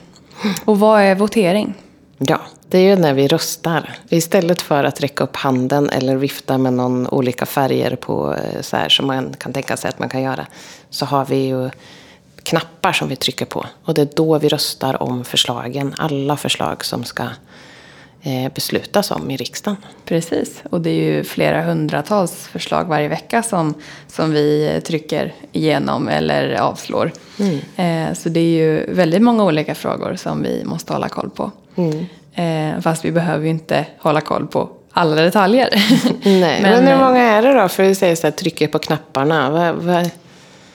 Och 0.65 0.79
vad 0.79 1.01
är 1.01 1.15
votering? 1.15 1.75
Ja, 2.19 2.41
det 2.69 2.79
är 2.79 2.83
ju 2.83 2.97
när 2.97 3.15
vi 3.15 3.29
röstar. 3.29 3.95
Istället 4.09 4.63
för 4.63 4.85
att 4.85 5.01
räcka 5.01 5.25
upp 5.25 5.37
handen 5.37 5.91
eller 5.91 6.17
vifta 6.17 6.59
med 6.59 6.73
någon 6.73 7.09
olika 7.09 7.47
färger 7.47 7.97
på 7.97 8.35
eh, 8.35 8.61
så 8.61 8.77
här 8.77 8.89
som 8.89 9.07
man 9.07 9.35
kan 9.39 9.53
tänka 9.53 9.77
sig 9.77 9.89
att 9.89 9.99
man 9.99 10.09
kan 10.09 10.23
göra. 10.23 10.47
Så 10.91 11.07
har 11.07 11.25
vi 11.25 11.37
ju 11.37 11.71
knappar 12.43 12.93
som 12.93 13.09
vi 13.09 13.17
trycker 13.17 13.47
på. 13.47 13.67
Och 13.85 13.95
det 13.95 14.03
är 14.03 14.09
då 14.17 14.39
vi 14.39 14.49
röstar 14.49 15.03
om 15.03 15.25
förslagen. 15.25 15.95
Alla 15.99 16.37
förslag 16.37 16.85
som 16.85 17.05
ska 17.05 17.23
eh, 17.23 17.29
beslutas 18.55 19.11
om 19.11 19.31
i 19.31 19.37
riksdagen. 19.37 19.77
Precis, 20.05 20.63
och 20.71 20.81
det 20.81 20.91
är 20.91 21.15
ju 21.15 21.25
flera 21.25 21.63
hundratals 21.63 22.49
förslag 22.49 22.85
varje 22.85 23.09
vecka 23.09 23.43
som, 23.43 23.75
som 24.07 24.33
vi 24.33 24.81
trycker 24.87 25.33
igenom 25.53 26.09
eller 26.09 26.55
avslår. 26.55 27.13
Eh, 27.77 28.15
så 28.15 28.29
det 28.29 28.41
är 28.41 28.59
ju 28.59 28.95
väldigt 28.95 29.23
många 29.23 29.45
olika 29.45 29.75
frågor 29.75 30.17
som 30.17 30.43
vi 30.43 30.65
måste 30.65 30.93
hålla 30.93 31.09
koll 31.09 31.31
på. 31.31 31.51
Eh, 32.35 32.81
fast 32.81 33.05
vi 33.05 33.13
behöver 33.13 33.45
ju 33.45 33.51
inte 33.51 33.87
hålla 33.99 34.21
koll 34.21 34.47
på 34.47 34.69
alla 34.93 35.23
detaljer. 35.23 35.69
Nej, 36.25 36.41
men, 36.63 36.63
Men, 36.63 36.87
hur 36.87 36.93
eh, 36.93 37.09
många 37.09 37.23
är 37.23 37.43
det 37.43 37.53
då? 37.53 37.69
För 37.69 37.95
säger 37.95 38.17
så 38.17 38.27
här, 38.27 38.33
trycker 38.33 38.69
på 38.69 38.79
knapparna. 38.79 39.51
Vad, 39.51 39.75
vad, 39.75 40.11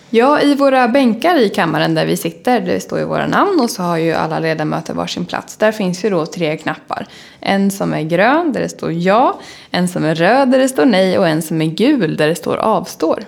Ja, 0.09 0.41
i 0.41 0.55
våra 0.55 0.87
bänkar 0.87 1.35
i 1.35 1.49
kammaren 1.49 1.95
där 1.95 2.05
vi 2.05 2.17
sitter, 2.17 2.61
det 2.61 2.79
står 2.79 2.99
ju 2.99 3.05
våra 3.05 3.27
namn 3.27 3.59
och 3.59 3.69
så 3.69 3.83
har 3.83 3.97
ju 3.97 4.13
alla 4.13 4.39
ledamöter 4.39 4.93
varsin 4.93 5.25
plats. 5.25 5.57
Där 5.57 5.71
finns 5.71 6.05
ju 6.05 6.09
då 6.09 6.25
tre 6.25 6.57
knappar. 6.57 7.07
En 7.39 7.71
som 7.71 7.93
är 7.93 8.01
grön 8.01 8.53
där 8.53 8.61
det 8.61 8.69
står 8.69 8.91
ja, 8.91 9.39
en 9.71 9.87
som 9.87 10.05
är 10.05 10.15
röd 10.15 10.51
där 10.51 10.59
det 10.59 10.69
står 10.69 10.85
nej 10.85 11.19
och 11.19 11.27
en 11.27 11.41
som 11.41 11.61
är 11.61 11.65
gul 11.65 12.17
där 12.17 12.27
det 12.27 12.35
står 12.35 12.57
avstår. 12.57 13.23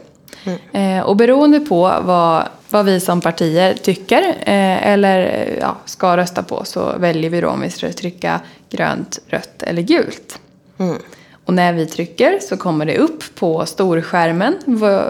Eh, 0.71 0.99
och 0.99 1.15
beroende 1.15 1.59
på 1.59 1.93
vad, 2.01 2.43
vad 2.69 2.85
vi 2.85 2.99
som 2.99 3.21
partier 3.21 3.73
tycker 3.73 4.21
eh, 4.27 4.87
eller 4.87 5.47
ja, 5.61 5.77
ska 5.85 6.17
rösta 6.17 6.43
på 6.43 6.65
så 6.65 6.93
väljer 6.97 7.29
vi 7.29 7.41
då 7.41 7.49
om 7.49 7.61
vi 7.61 7.69
ska 7.69 7.91
trycka 7.91 8.41
grönt, 8.69 9.19
rött 9.27 9.63
eller 9.63 9.81
gult. 9.81 10.39
Och 11.45 11.53
när 11.53 11.73
vi 11.73 11.85
trycker 11.85 12.39
så 12.39 12.57
kommer 12.57 12.85
det 12.85 12.97
upp 12.97 13.23
på 13.35 13.65
storskärmen 13.65 14.55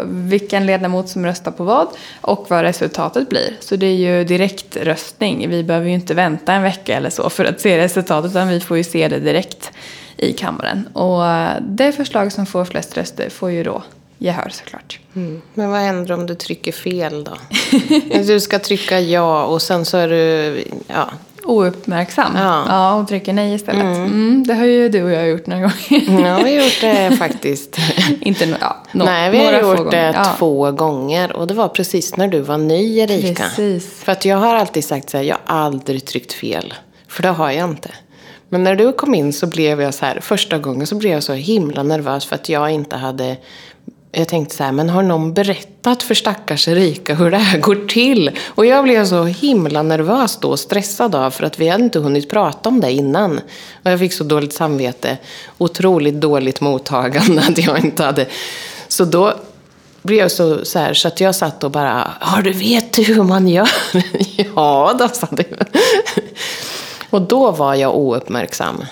vilken 0.05 0.65
ledamot 0.65 1.09
som 1.09 1.25
röstar 1.25 1.51
på 1.51 1.63
vad 1.63 1.87
och 2.21 2.45
vad 2.49 2.61
resultatet 2.61 3.29
blir. 3.29 3.57
Så 3.59 3.75
det 3.75 3.85
är 3.85 3.95
ju 3.95 4.23
direkt 4.23 4.77
röstning. 4.77 5.49
Vi 5.49 5.63
behöver 5.63 5.87
ju 5.87 5.93
inte 5.93 6.13
vänta 6.13 6.53
en 6.53 6.63
vecka 6.63 6.97
eller 6.97 7.09
så 7.09 7.29
för 7.29 7.45
att 7.45 7.61
se 7.61 7.77
resultatet 7.77 8.31
utan 8.31 8.47
vi 8.47 8.59
får 8.59 8.77
ju 8.77 8.83
se 8.83 9.07
det 9.07 9.19
direkt 9.19 9.71
i 10.17 10.33
kammaren. 10.33 10.87
Och 10.93 11.25
eh, 11.25 11.57
det 11.61 11.91
förslag 11.91 12.31
som 12.31 12.45
får 12.45 12.65
flest 12.65 12.97
röster 12.97 13.29
får 13.29 13.51
ju 13.51 13.63
då 13.63 13.83
gehör 14.17 14.49
såklart. 14.49 14.99
Mm. 15.15 15.41
men 15.53 15.69
vad 15.69 15.79
händer 15.79 16.11
om 16.11 16.25
du 16.25 16.35
trycker 16.35 16.71
fel 16.71 17.23
då? 17.23 17.31
Alltså, 18.13 18.33
du 18.33 18.39
ska 18.39 18.59
trycka 18.59 18.99
ja 18.99 19.45
och 19.45 19.61
sen 19.61 19.85
så 19.85 19.97
är 19.97 20.07
du... 20.07 20.63
Ja, 20.87 21.09
Ouppmärksam. 21.43 22.31
Ja. 22.35 22.65
ja 22.67 22.93
och 22.95 23.07
trycker 23.07 23.33
nej 23.33 23.53
istället. 23.53 23.81
Mm. 23.97 24.43
det 24.47 24.53
har 24.53 24.65
ju 24.65 24.89
du 24.89 25.03
och 25.03 25.11
jag 25.11 25.29
gjort 25.29 25.47
några 25.47 25.61
gånger. 25.61 26.27
Ja, 26.27 26.39
vi 26.43 26.55
har 26.57 26.63
gjort 26.63 26.81
det 26.81 27.15
faktiskt. 27.19 27.77
inte 28.21 28.45
no, 28.45 28.55
ja, 28.61 28.83
no, 28.91 29.03
Nej, 29.03 29.31
vi 29.31 29.37
har 29.45 29.53
gjort 29.61 29.77
gånger. 29.77 29.91
det 29.91 30.11
Ja. 30.15 30.25
två 30.37 30.71
gånger. 30.71 31.35
Och 31.35 31.47
det 31.47 31.53
var 31.53 31.67
precis 31.67 32.17
när 32.17 32.27
du 32.27 32.39
var 32.39 32.57
ny, 32.57 32.97
Erika. 32.99 33.43
Precis. 33.43 33.99
För 34.03 34.11
att 34.11 34.25
jag 34.25 34.37
har 34.37 34.55
alltid 34.55 34.85
sagt 34.85 35.09
så 35.09 35.17
här, 35.17 35.23
jag 35.23 35.37
har 35.45 35.59
aldrig 35.59 36.05
tryckt 36.05 36.33
fel. 36.33 36.73
För 37.07 37.23
det 37.23 37.29
har 37.29 37.51
jag 37.51 37.69
inte. 37.69 37.89
Men 38.49 38.63
när 38.63 38.75
du 38.75 38.91
kom 38.93 39.15
in 39.15 39.33
så 39.33 39.47
blev 39.47 39.81
jag 39.81 39.93
så 39.93 40.05
här, 40.05 40.19
första 40.21 40.57
gången 40.57 40.87
så 40.87 40.95
blev 40.95 41.11
jag 41.13 41.23
så 41.23 41.33
himla 41.33 41.83
nervös 41.83 42.25
för 42.25 42.35
att 42.35 42.49
jag 42.49 42.69
inte 42.71 42.95
hade... 42.95 43.37
Jag 44.13 44.27
tänkte 44.27 44.55
så 44.55 44.63
här, 44.63 44.71
men 44.71 44.89
har 44.89 45.03
någon 45.03 45.33
berättat 45.33 46.03
för 46.03 46.15
stackars 46.15 46.67
Erika 46.67 47.15
hur 47.15 47.31
det 47.31 47.37
här 47.37 47.59
går 47.59 47.87
till? 47.87 48.31
Och 48.47 48.65
jag 48.65 48.83
blev 48.83 49.05
så 49.05 49.23
himla 49.23 49.81
nervös 49.81 50.37
då, 50.41 50.49
och 50.49 50.59
stressad 50.59 51.15
av, 51.15 51.31
för 51.31 51.43
att 51.43 51.59
vi 51.59 51.67
hade 51.67 51.83
inte 51.83 51.99
hunnit 51.99 52.29
prata 52.29 52.69
om 52.69 52.79
det 52.79 52.91
innan. 52.91 53.37
Och 53.83 53.91
jag 53.91 53.99
fick 53.99 54.13
så 54.13 54.23
dåligt 54.23 54.53
samvete. 54.53 55.17
Otroligt 55.57 56.21
dåligt 56.21 56.61
mottagande 56.61 57.41
att 57.49 57.57
jag 57.57 57.79
inte 57.79 58.03
hade... 58.03 58.27
Så 58.87 59.05
då 59.05 59.33
blev 60.01 60.19
jag 60.19 60.31
så, 60.31 60.65
så 60.65 60.79
här, 60.79 60.93
så 60.93 61.07
att 61.07 61.21
jag 61.21 61.35
satt 61.35 61.63
och 61.63 61.71
bara, 61.71 62.07
har 62.19 62.41
du 62.41 62.51
vet 62.51 62.93
du 62.93 63.03
hur 63.03 63.23
man 63.23 63.47
gör? 63.47 63.69
ja, 64.55 64.95
då 64.99 65.07
sa 65.07 65.27
du. 65.31 65.43
och 67.09 67.21
då 67.21 67.51
var 67.51 67.75
jag 67.75 67.95
ouppmärksam. 67.95 68.83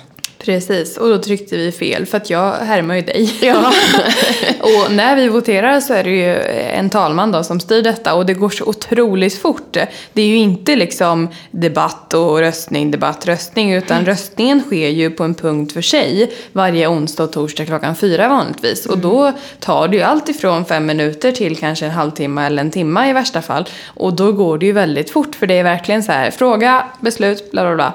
Precis, 0.46 0.98
och 0.98 1.10
då 1.10 1.18
tryckte 1.18 1.58
vi 1.58 1.72
fel 1.72 2.06
för 2.06 2.18
att 2.18 2.30
jag 2.30 2.52
härmar 2.52 2.96
ju 2.96 3.02
dig. 3.02 3.34
Ja. 3.42 3.74
och 4.60 4.92
när 4.92 5.16
vi 5.16 5.28
voterar 5.28 5.80
så 5.80 5.94
är 5.94 6.04
det 6.04 6.10
ju 6.10 6.36
en 6.78 6.90
talman 6.90 7.32
då 7.32 7.44
som 7.44 7.60
styr 7.60 7.82
detta 7.82 8.14
och 8.14 8.26
det 8.26 8.34
går 8.34 8.50
så 8.50 8.66
otroligt 8.66 9.42
fort. 9.42 9.78
Det 10.14 10.22
är 10.22 10.26
ju 10.26 10.36
inte 10.36 10.76
liksom 10.76 11.28
debatt 11.52 12.14
och 12.14 12.40
röstning, 12.40 12.92
debatt, 12.92 13.28
röstning 13.28 13.74
utan 13.74 14.06
röstningen 14.06 14.62
sker 14.62 14.90
ju 14.90 15.10
på 15.10 15.24
en 15.24 15.36
punkt 15.36 15.74
för 15.74 15.82
sig 15.82 16.32
varje 16.52 16.88
onsdag 16.88 17.24
och 17.24 17.32
torsdag 17.32 17.66
klockan 17.66 17.96
fyra 17.96 18.28
vanligtvis. 18.28 18.86
Och 18.86 18.98
då 18.98 19.34
tar 19.60 19.88
det 19.88 19.98
ju 19.98 20.04
allt 20.04 20.30
ifrån 20.30 20.66
fem 20.66 20.86
minuter 20.86 21.32
till 21.32 21.58
kanske 21.58 21.86
en 21.86 21.92
halvtimme 21.92 22.46
eller 22.46 22.62
en 22.62 22.72
timme 22.72 23.10
i 23.10 23.14
värsta 23.14 23.42
fall. 23.42 23.70
Och 23.86 24.14
då 24.14 24.32
går 24.32 24.58
det 24.58 24.66
ju 24.66 24.72
väldigt 24.72 25.10
fort 25.10 25.36
för 25.36 25.48
det 25.48 25.58
är 25.58 25.64
verkligen 25.64 26.04
så 26.04 26.12
här 26.12 26.32
fråga, 26.32 26.86
beslut, 27.02 27.52
bla 27.52 27.64
bla 27.64 27.76
bla. 27.76 27.94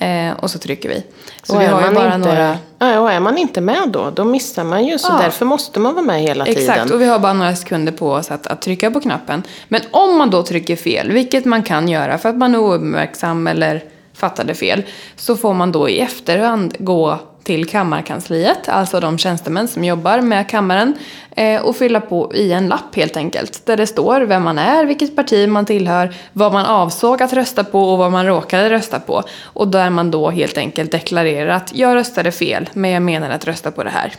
Eh, 0.00 0.32
och 0.40 0.50
så 0.50 0.58
trycker 0.58 0.88
vi. 0.88 1.02
Så 1.42 1.54
och 1.54 1.60
vi 1.60 1.64
är 1.64 1.70
har 1.72 1.80
ju 1.80 1.84
man 1.86 1.94
bara 1.94 2.14
inte, 2.14 2.28
några... 2.28 2.58
ja, 2.78 3.00
och 3.00 3.12
är 3.12 3.20
man 3.20 3.38
inte 3.38 3.60
med 3.60 3.88
då, 3.88 4.10
då 4.10 4.24
missar 4.24 4.64
man 4.64 4.84
ju. 4.86 4.98
Så 4.98 5.12
Ja. 5.12 5.18
därför 5.22 5.44
måste 5.44 5.80
man 5.80 5.94
vara 5.94 6.04
med 6.04 6.20
hela 6.20 6.46
Exakt, 6.46 6.82
tiden. 6.82 6.92
och 6.94 7.00
vi 7.00 7.06
har 7.06 7.18
bara 7.18 7.32
några 7.32 7.56
sekunder 7.56 7.92
på 7.92 8.10
oss 8.12 8.30
att, 8.30 8.46
att 8.46 8.62
trycka 8.62 8.90
på 8.90 9.00
knappen. 9.00 9.42
Men 9.68 9.80
om 9.90 10.18
man 10.18 10.30
då 10.30 10.42
trycker 10.42 10.76
fel, 10.76 11.12
vilket 11.12 11.44
man 11.44 11.62
kan 11.62 11.88
göra 11.88 12.18
för 12.18 12.28
att 12.28 12.36
man 12.36 12.54
är 12.54 12.58
ouppmärksam 12.58 13.46
eller 13.46 13.84
fattade 14.14 14.54
fel, 14.54 14.82
så 15.16 15.36
får 15.36 15.54
man 15.54 15.72
då 15.72 15.88
i 15.88 16.00
efterhand 16.00 16.76
gå 16.78 17.18
till 17.46 17.68
Kammarkansliet, 17.68 18.68
alltså 18.68 19.00
de 19.00 19.18
tjänstemän 19.18 19.68
som 19.68 19.84
jobbar 19.84 20.20
med 20.20 20.48
kammaren, 20.48 20.94
eh, 21.36 21.60
och 21.62 21.76
fylla 21.76 22.00
på 22.00 22.34
i 22.34 22.52
en 22.52 22.68
lapp 22.68 22.96
helt 22.96 23.16
enkelt. 23.16 23.66
Där 23.66 23.76
det 23.76 23.86
står 23.86 24.20
vem 24.20 24.42
man 24.42 24.58
är, 24.58 24.84
vilket 24.84 25.16
parti 25.16 25.48
man 25.48 25.66
tillhör, 25.66 26.14
vad 26.32 26.52
man 26.52 26.66
avsåg 26.66 27.22
att 27.22 27.32
rösta 27.32 27.64
på 27.64 27.80
och 27.80 27.98
vad 27.98 28.12
man 28.12 28.26
råkade 28.26 28.70
rösta 28.70 29.00
på. 29.00 29.22
Och 29.42 29.68
där 29.68 29.90
man 29.90 30.10
då 30.10 30.30
helt 30.30 30.58
enkelt 30.58 30.90
deklarerar 30.90 31.48
att 31.48 31.72
jag 31.74 31.94
röstade 31.94 32.32
fel, 32.32 32.68
men 32.72 32.90
jag 32.90 33.02
menar 33.02 33.30
att 33.30 33.46
rösta 33.46 33.70
på 33.70 33.84
det 33.84 33.90
här. 33.90 34.12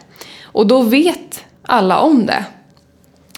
Och 0.44 0.68
då 0.68 0.82
vet 0.82 1.46
alla 1.62 2.00
om 2.00 2.26
det. 2.26 2.44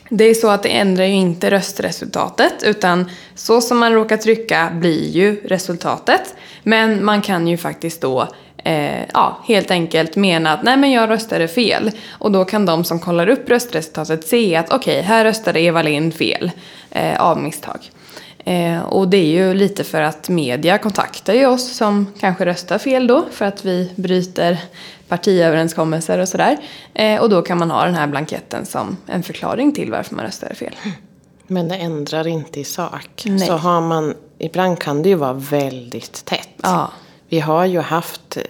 Det 0.10 0.24
är 0.24 0.34
så 0.34 0.50
att 0.50 0.64
det 0.64 0.70
ändrar 0.70 1.06
ju 1.06 1.14
inte 1.14 1.52
röstresultatet 1.52 2.64
utan 2.64 3.10
så 3.36 3.62
som 3.62 3.78
man 3.78 3.94
råkar 3.94 4.18
trycka 4.18 4.70
blir 4.74 5.10
ju 5.10 5.42
resultatet. 5.46 6.36
Men 6.64 7.06
man 7.06 7.22
kan 7.22 7.48
ju 7.48 7.58
faktiskt 7.58 8.02
då 8.02 8.28
eh, 8.64 9.02
ja, 9.14 9.40
helt 9.48 9.72
enkelt 9.72 10.16
mena 10.16 10.54
att 10.54 10.64
nej 10.64 10.78
men 10.78 10.92
jag 10.92 11.10
röstade 11.10 11.48
fel. 11.48 11.92
Och 12.10 12.32
då 12.32 12.46
kan 12.46 12.66
de 12.66 12.84
som 12.84 13.00
kollar 13.00 13.30
upp 13.30 13.50
röstresultatet 13.50 14.28
se 14.28 14.56
att 14.56 14.74
okej, 14.74 15.02
här 15.02 15.26
röstade 15.26 15.60
Eva 15.60 15.82
Lind 15.82 16.14
fel 16.14 16.52
eh, 16.92 17.22
av 17.22 17.42
misstag. 17.42 17.80
Eh, 18.46 18.82
och 18.82 19.08
det 19.08 19.18
är 19.18 19.46
ju 19.46 19.54
lite 19.54 19.84
för 19.84 20.02
att 20.02 20.30
media 20.30 20.78
kontaktar 20.78 21.34
ju 21.34 21.46
oss 21.46 21.76
som 21.76 22.14
kanske 22.20 22.46
röstar 22.46 22.78
fel 22.78 23.08
då 23.08 23.26
för 23.32 23.46
att 23.46 23.66
vi 23.66 23.92
bryter 23.96 24.58
partiöverenskommelser 25.08 26.20
och 26.20 26.28
sådär. 26.28 26.58
Eh, 26.94 27.22
och 27.22 27.30
då 27.30 27.42
kan 27.42 27.58
man 27.58 27.72
ha 27.72 27.86
den 27.86 27.96
här 27.96 28.08
blanketten 28.08 28.66
som 28.66 28.98
en 29.08 29.24
förklaring 29.24 29.72
till 29.72 29.92
varför 29.92 30.16
man 30.16 30.26
röstade 30.26 30.56
fel. 30.56 30.76
Men 31.48 31.68
det 31.68 31.76
ändrar 31.76 32.28
inte 32.28 32.60
i 32.60 32.64
sak. 32.64 33.24
Nej. 33.26 33.48
Så 33.48 33.54
har 33.54 33.82
man, 33.82 34.14
ibland 34.38 34.80
kan 34.80 35.04
det 35.04 35.10
ju 35.10 35.16
vara 35.16 35.34
väldigt 35.34 36.26
tätt. 36.26 36.50
Ja. 36.64 36.92
Vi 37.30 37.40
har 37.40 37.66
ju 37.66 37.80
haft 37.80 38.38
eh, 38.38 38.46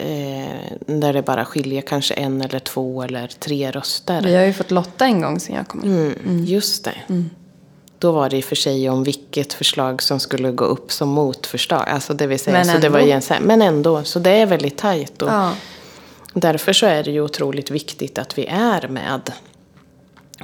där 0.86 1.12
det 1.12 1.22
bara 1.22 1.44
skiljer 1.44 1.82
kanske 1.82 2.14
en 2.14 2.40
eller 2.42 2.58
två 2.58 3.02
eller 3.02 3.26
tre 3.26 3.70
röster. 3.70 4.22
Vi 4.22 4.36
har 4.36 4.44
ju 4.44 4.52
fått 4.52 4.70
lotta 4.70 5.04
en 5.04 5.20
gång 5.20 5.40
sen 5.40 5.54
jag 5.56 5.68
kom 5.68 5.84
in. 5.84 6.14
Mm, 6.24 6.44
Just 6.44 6.84
det. 6.84 6.94
Då 7.98 8.12
var 8.12 8.30
det 8.30 8.36
i 8.36 8.40
och 8.40 8.44
för 8.44 8.56
sig 8.56 8.90
om 8.90 9.04
vilket 9.04 9.52
förslag 9.52 10.02
som 10.02 10.20
skulle 10.20 10.50
gå 10.52 10.64
upp 10.64 10.92
som 10.92 11.08
motförslag. 11.08 11.88
Alltså 11.88 12.14
det 12.14 12.26
vill 12.26 12.38
säga, 12.38 12.56
Men 12.56 12.64
så 12.64 12.78
det 12.78 12.88
var 12.88 12.98
ändå. 12.98 13.08
igen 13.08 13.22
men 13.40 13.62
ändå. 13.62 14.04
Så 14.04 14.18
det 14.18 14.30
är 14.30 14.46
väldigt 14.46 14.76
tajt. 14.78 15.22
Och 15.22 15.28
Ja. 15.28 15.52
Därför 16.34 16.72
så 16.72 16.86
är 16.86 17.02
det 17.04 17.10
ju 17.10 17.20
otroligt 17.20 17.70
viktigt 17.70 18.18
att 18.18 18.38
vi 18.38 18.46
är 18.46 18.88
med. 18.88 19.32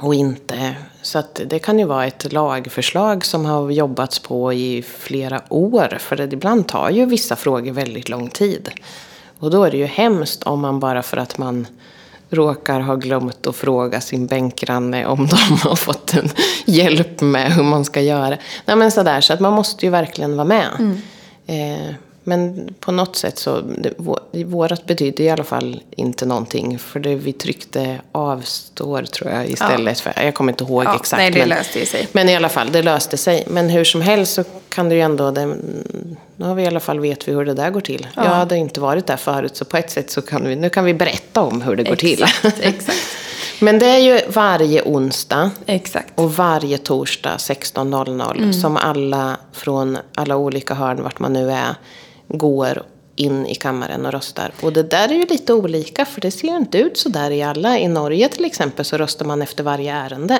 Och 0.01 0.15
inte... 0.15 0.75
Så 1.01 1.23
det 1.45 1.59
kan 1.59 1.79
ju 1.79 1.85
vara 1.85 2.05
ett 2.05 2.33
lagförslag 2.33 3.25
som 3.25 3.45
har 3.45 3.71
jobbats 3.71 4.19
på 4.19 4.53
i 4.53 4.81
flera 4.81 5.41
år. 5.49 5.97
För 5.99 6.15
det 6.15 6.33
ibland 6.33 6.67
tar 6.67 6.89
ju 6.89 7.05
vissa 7.05 7.35
frågor 7.35 7.71
väldigt 7.71 8.09
lång 8.09 8.29
tid. 8.29 8.69
Och 9.39 9.51
då 9.51 9.63
är 9.63 9.71
det 9.71 9.77
ju 9.77 9.85
hemskt 9.85 10.43
om 10.43 10.59
man 10.59 10.79
bara 10.79 11.03
för 11.03 11.17
att 11.17 11.37
man 11.37 11.67
råkar 12.29 12.79
ha 12.79 12.95
glömt 12.95 13.47
att 13.47 13.55
fråga 13.55 14.01
sin 14.01 14.27
bänkgranne 14.27 15.05
om 15.05 15.27
de 15.27 15.57
har 15.69 15.75
fått 15.75 16.13
en 16.13 16.29
hjälp 16.65 17.21
med 17.21 17.53
hur 17.53 17.63
man 17.63 17.85
ska 17.85 18.01
göra. 18.01 18.37
Nej 18.65 18.75
men 18.75 18.91
sådär, 18.91 19.21
så 19.21 19.33
att 19.33 19.39
man 19.39 19.53
måste 19.53 19.85
ju 19.85 19.91
verkligen 19.91 20.37
vara 20.37 20.47
med. 20.47 20.99
Eh, 21.47 21.95
men 22.27 22.73
på 22.79 22.91
något 22.91 23.15
sätt 23.15 23.37
så, 23.37 23.61
det, 23.61 23.89
vå- 23.97 24.43
vårat 24.45 24.85
betyder 24.85 25.23
i 25.23 25.29
alla 25.29 25.43
fall 25.43 25.81
inte 25.91 26.25
någonting. 26.25 26.79
För 26.79 26.99
det 26.99 27.15
vi 27.15 27.33
tryckte 27.33 28.01
avstår 28.11 29.03
tror 29.03 29.31
jag 29.31 29.49
istället 29.49 29.99
för, 29.99 30.13
jag 30.23 30.33
kommer 30.33 30.51
inte 30.51 30.63
ihåg 30.63 30.83
Ja, 30.85 30.95
exakt. 30.95 31.19
nej, 31.19 31.31
det 31.31 31.39
men, 31.39 31.49
löste 31.49 31.85
sig. 31.85 32.07
Men 32.11 32.29
i 32.29 32.35
alla 32.35 32.49
fall, 32.49 32.71
det 32.71 32.81
löste 32.81 33.17
sig. 33.17 33.43
Men 33.47 33.69
hur 33.69 33.83
som 33.83 34.01
helst 34.01 34.33
så 34.33 34.43
kan 34.69 34.89
det 34.89 34.95
ju 34.95 35.01
ändå, 35.01 35.31
det, 35.31 35.45
nu 36.35 36.45
har 36.45 36.55
vi 36.55 36.63
i 36.63 36.67
alla 36.67 36.79
fall 36.79 36.99
vet 36.99 37.27
vi 37.27 37.31
hur 37.31 37.45
det 37.45 37.53
där 37.53 37.69
går 37.69 37.81
till. 37.81 38.07
Jag 38.15 38.23
hade 38.23 38.57
inte 38.57 38.79
varit 38.79 39.07
där 39.07 39.17
förut 39.17 39.55
så 39.57 39.65
på 39.65 39.77
ett 39.77 39.91
sätt 39.91 40.11
så 40.11 40.21
kan 40.21 40.47
vi, 40.47 40.55
nu 40.55 40.69
kan 40.69 40.85
vi 40.85 40.93
berätta 40.93 41.41
om 41.41 41.61
hur 41.61 41.75
det 41.75 41.83
går 41.83 41.95
till. 41.95 42.23
Exakt, 42.23 42.59
exakt. 42.61 42.97
Men 43.59 43.79
det 43.79 43.85
är 43.85 43.97
ju 43.99 44.21
varje 44.29 44.81
onsdag 44.81 45.51
Exakt. 45.65 46.19
och 46.19 46.33
varje 46.35 46.77
torsdag 46.77 47.35
16.00 47.37 48.51
som 48.51 48.77
alla 48.77 49.37
från 49.53 49.97
alla 50.15 50.35
olika 50.35 50.73
hörn, 50.73 51.03
vart 51.03 51.19
man 51.19 51.33
nu 51.33 51.51
är, 51.51 51.75
går 52.27 52.83
in 53.15 53.45
i 53.45 53.55
kammaren 53.55 54.05
och 54.05 54.11
röstar. 54.11 54.51
Och 54.61 54.73
det 54.73 54.83
där 54.83 55.09
är 55.09 55.13
ju 55.13 55.25
lite 55.25 55.53
olika 55.53 56.05
för 56.05 56.21
det 56.21 56.31
ser 56.31 56.47
ju 56.47 56.57
inte 56.57 56.77
ut 56.77 56.97
så 56.97 57.09
där 57.09 57.31
i 57.31 57.43
alla. 57.43 57.79
I 57.79 57.87
Norge 57.87 58.29
till 58.29 58.45
exempel 58.45 58.85
så 58.85 58.97
röstar 58.97 59.25
man 59.25 59.41
efter 59.41 59.63
varje 59.63 59.93
ärende. 59.93 60.39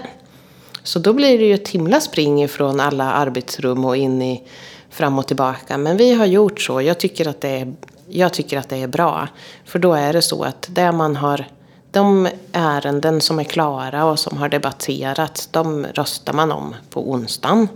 Så 0.83 0.99
då 0.99 1.13
blir 1.13 1.39
det 1.39 1.45
ju 1.45 1.53
ett 1.53 1.67
himla 1.67 2.01
spring 2.01 2.47
från 2.47 2.79
alla 2.79 3.11
arbetsrum 3.11 3.85
och 3.85 3.97
in 3.97 4.21
i 4.21 4.43
fram 4.89 5.19
och 5.19 5.27
tillbaka. 5.27 5.77
Men 5.77 5.97
vi 5.97 6.13
har 6.13 6.25
gjort 6.25 6.61
så. 6.61 6.81
Jag 6.81 6.99
tycker 6.99 7.27
att 7.27 7.41
det 7.41 7.49
är, 7.49 7.73
jag 8.09 8.33
tycker 8.33 8.57
att 8.57 8.69
det 8.69 8.77
är 8.77 8.87
bra. 8.87 9.27
För 9.65 9.79
då 9.79 9.93
är 9.93 10.13
det 10.13 10.21
så 10.21 10.43
att 10.43 10.67
där 10.69 10.91
man 10.91 11.15
har 11.15 11.45
de 11.91 12.27
ärenden 12.51 13.21
som 13.21 13.39
är 13.39 13.43
klara 13.43 14.05
och 14.05 14.19
som 14.19 14.37
har 14.37 14.49
debatterats, 14.49 15.47
de 15.47 15.85
röstar 15.85 16.33
man 16.33 16.51
om 16.51 16.75
på 16.89 17.11
onsdagen. 17.11 17.67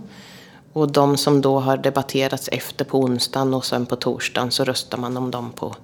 Och 0.72 0.92
de 0.92 1.16
som 1.16 1.40
då 1.40 1.60
har 1.60 1.76
debatterats 1.76 2.48
efter 2.52 2.84
på 2.84 3.00
onsdagen 3.00 3.54
och 3.54 3.64
sen 3.64 3.86
på 3.86 3.96
torsdagen 3.96 4.50
så 4.50 4.64
röstar 4.64 4.98
man 4.98 5.16
om 5.16 5.30
dem 5.30 5.52
på, 5.52 5.76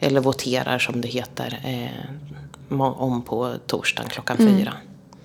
eller 0.00 0.20
voterar 0.20 0.78
som 0.78 1.00
det 1.00 1.08
heter, 1.08 1.60
eh, 1.64 2.78
om 2.78 3.22
på 3.22 3.52
torsdagen 3.66 4.10
klockan 4.10 4.36
fyra. 4.36 4.72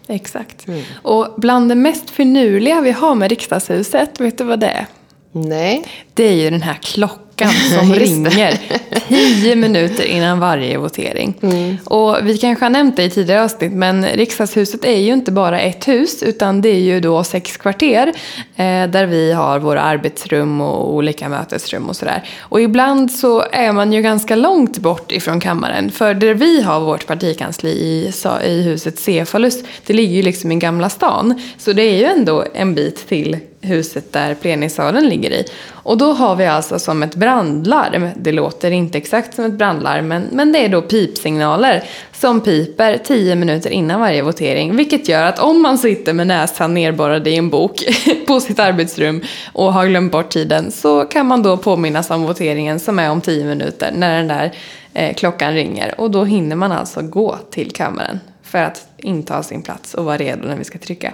Exakt. 0.08 0.68
Mm. 0.68 0.84
Och 1.02 1.34
bland 1.38 1.70
det 1.70 1.76
mest 1.76 2.10
finurliga 2.10 2.82
vi 2.82 2.92
har 2.92 3.16
med 3.16 3.30
riksdagshuset, 3.30 4.20
vet 4.20 4.38
du 4.38 4.44
vad 4.44 4.60
det 4.60 4.68
är? 4.68 4.86
Nej. 5.32 5.86
Det 6.14 6.24
är 6.24 6.34
ju 6.34 6.50
den 6.50 6.62
här 6.62 6.80
klockan 6.82 7.31
som 7.80 7.90
Just 7.90 8.00
det. 8.00 8.06
ringer 8.06 8.60
tio 9.08 9.56
minuter 9.56 10.04
innan 10.04 10.40
varje 10.40 10.78
votering. 10.78 11.34
Mm. 11.42 11.78
Och 11.86 12.18
vi 12.24 12.38
kanske 12.38 12.66
har 12.66 12.70
nämnt 12.70 12.96
det 12.96 13.04
i 13.04 13.10
tidigare 13.10 13.44
avsnitt, 13.44 13.72
men 13.72 14.06
riksdagshuset 14.06 14.86
är 14.86 14.98
ju 14.98 15.14
inte 15.14 15.32
bara 15.32 15.60
ett 15.60 15.88
hus, 15.88 16.24
utan 16.24 16.62
det 16.62 16.70
är 16.70 16.80
ju 16.80 17.00
då 17.00 17.24
sex 17.24 17.58
kvarter 17.58 18.08
eh, 18.56 18.88
där 18.90 19.06
vi 19.06 19.32
har 19.32 19.60
våra 19.60 19.82
arbetsrum 19.82 20.62
och 20.62 20.94
olika 20.94 21.30
mötesrum 21.30 21.90
och 21.90 21.96
sådär. 21.96 22.24
Och 22.40 22.62
ibland 22.62 23.12
så 23.12 23.46
är 23.52 23.72
man 23.72 23.94
ju 23.94 24.02
ganska 24.02 24.36
långt 24.36 24.78
bort 24.78 25.12
ifrån 25.12 25.40
kammaren, 25.40 25.92
för 25.92 26.14
där 26.14 26.34
vi 26.34 26.62
har 26.62 26.80
vårt 26.80 27.08
partikansli 27.08 27.70
i, 27.70 28.12
i 28.46 28.62
huset 28.62 29.00
Cefalus, 29.00 29.64
det 29.86 29.94
ligger 29.94 30.16
ju 30.16 30.22
liksom 30.22 30.52
i 30.52 30.56
Gamla 30.56 30.90
stan, 30.90 31.42
så 31.58 31.74
det 31.74 31.84
är 31.84 31.98
ju 31.98 32.06
ändå 32.06 32.46
en 32.54 32.76
bit 32.76 33.08
till 33.08 33.38
huset 33.62 34.14
där 34.14 34.34
plenisalen 34.34 35.10
ligger 35.10 35.32
i. 35.32 35.46
Och 35.70 35.98
då 35.98 36.14
har 36.14 36.36
vi 36.36 36.46
alltså 36.46 36.80
som 36.80 37.04
ett 37.04 37.16
brandlarm, 37.16 38.10
det 38.16 38.32
låter 38.32 38.72
inte 38.72 38.98
exakt 38.98 39.36
som 39.36 39.46
ett 39.46 39.54
brandlarm, 39.54 40.08
men, 40.08 40.28
men 40.32 40.52
det 40.52 40.66
är 40.66 40.70
då 40.70 40.82
pipsignaler 40.82 41.84
som 42.14 42.42
piper 42.42 42.98
10 42.98 43.36
minuter 43.36 43.70
innan 43.70 44.00
varje 44.00 44.22
votering. 44.22 44.76
Vilket 44.76 45.08
gör 45.08 45.24
att 45.24 45.40
om 45.40 45.62
man 45.62 45.78
sitter 45.78 46.14
med 46.14 46.28
näsan 46.28 46.74
nerborrad 46.74 47.28
i 47.28 47.36
en 47.36 47.50
bok 47.50 47.84
på 48.28 48.40
sitt 48.40 48.60
arbetsrum 48.60 49.22
och 49.54 49.74
har 49.74 49.88
glömt 49.88 50.12
bort 50.12 50.30
tiden 50.30 50.72
så 50.72 51.06
kan 51.06 51.26
man 51.26 51.44
då 51.44 51.58
påminnas 51.58 52.10
om 52.10 52.24
voteringen 52.24 52.80
som 52.80 53.00
är 53.00 53.12
om 53.12 53.22
10 53.22 53.46
minuter 53.46 53.92
när 53.96 54.18
den 54.18 54.28
där 54.28 54.52
eh, 54.94 55.14
klockan 55.16 55.54
ringer. 55.54 55.94
Och 55.98 56.12
då 56.12 56.24
hinner 56.24 56.56
man 56.56 56.72
alltså 56.72 57.02
gå 57.02 57.38
till 57.52 57.72
kammaren 57.72 58.20
för 58.44 58.64
att 58.64 58.88
inta 58.98 59.44
sin 59.44 59.62
plats 59.62 59.94
och 59.94 60.06
vara 60.06 60.18
redo 60.18 60.48
när 60.48 60.58
vi 60.58 60.64
ska 60.64 60.78
trycka. 60.78 61.14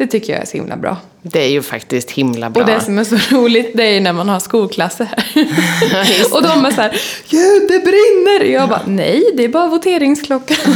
Det 0.00 0.06
tycker 0.06 0.32
jag 0.32 0.42
är 0.42 0.46
så 0.46 0.56
himla 0.56 0.76
bra. 0.76 0.96
Det 1.22 1.44
är 1.44 1.48
ju 1.48 1.62
faktiskt 1.62 2.10
himla 2.10 2.50
bra. 2.50 2.62
Och 2.62 2.68
det 2.68 2.80
som 2.80 2.98
är 2.98 3.04
så 3.04 3.16
roligt 3.36 3.70
det 3.74 3.82
är 3.82 3.92
ju 3.92 4.00
när 4.00 4.12
man 4.12 4.28
har 4.28 4.40
skolklasser 4.40 5.04
här. 5.04 5.24
och 6.32 6.42
de 6.42 6.64
är 6.64 6.70
så 6.70 6.80
här, 6.80 7.00
Gud 7.28 7.68
det 7.68 7.78
brinner! 7.78 8.52
Jag 8.52 8.68
bara, 8.68 8.82
nej 8.86 9.24
det 9.36 9.44
är 9.44 9.48
bara 9.48 9.68
voteringsklockan. 9.68 10.56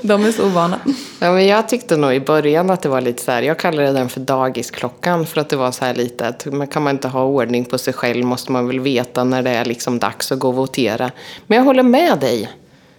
de 0.00 0.24
är 0.24 0.32
så 0.32 0.46
ovana. 0.46 0.80
Ja, 1.20 1.32
men 1.32 1.46
jag 1.46 1.68
tyckte 1.68 1.96
nog 1.96 2.14
i 2.14 2.20
början 2.20 2.70
att 2.70 2.82
det 2.82 2.88
var 2.88 3.00
lite 3.00 3.22
så 3.22 3.30
här, 3.30 3.42
jag 3.42 3.58
kallade 3.58 3.92
den 3.92 4.08
för 4.08 4.20
dagisklockan 4.20 5.26
för 5.26 5.40
att 5.40 5.48
det 5.48 5.56
var 5.56 5.72
så 5.72 5.84
här 5.84 5.94
lite 5.94 6.26
att 6.26 6.46
man 6.46 6.66
kan 6.66 6.82
man 6.82 6.94
inte 6.94 7.08
ha 7.08 7.24
ordning 7.24 7.64
på 7.64 7.78
sig 7.78 7.94
själv 7.94 8.24
måste 8.24 8.52
man 8.52 8.66
väl 8.66 8.80
veta 8.80 9.24
när 9.24 9.42
det 9.42 9.50
är 9.50 9.64
liksom 9.64 9.98
dags 9.98 10.32
att 10.32 10.38
gå 10.38 10.48
och 10.48 10.54
votera. 10.54 11.10
Men 11.46 11.58
jag 11.58 11.64
håller 11.64 11.82
med 11.82 12.18
dig. 12.18 12.48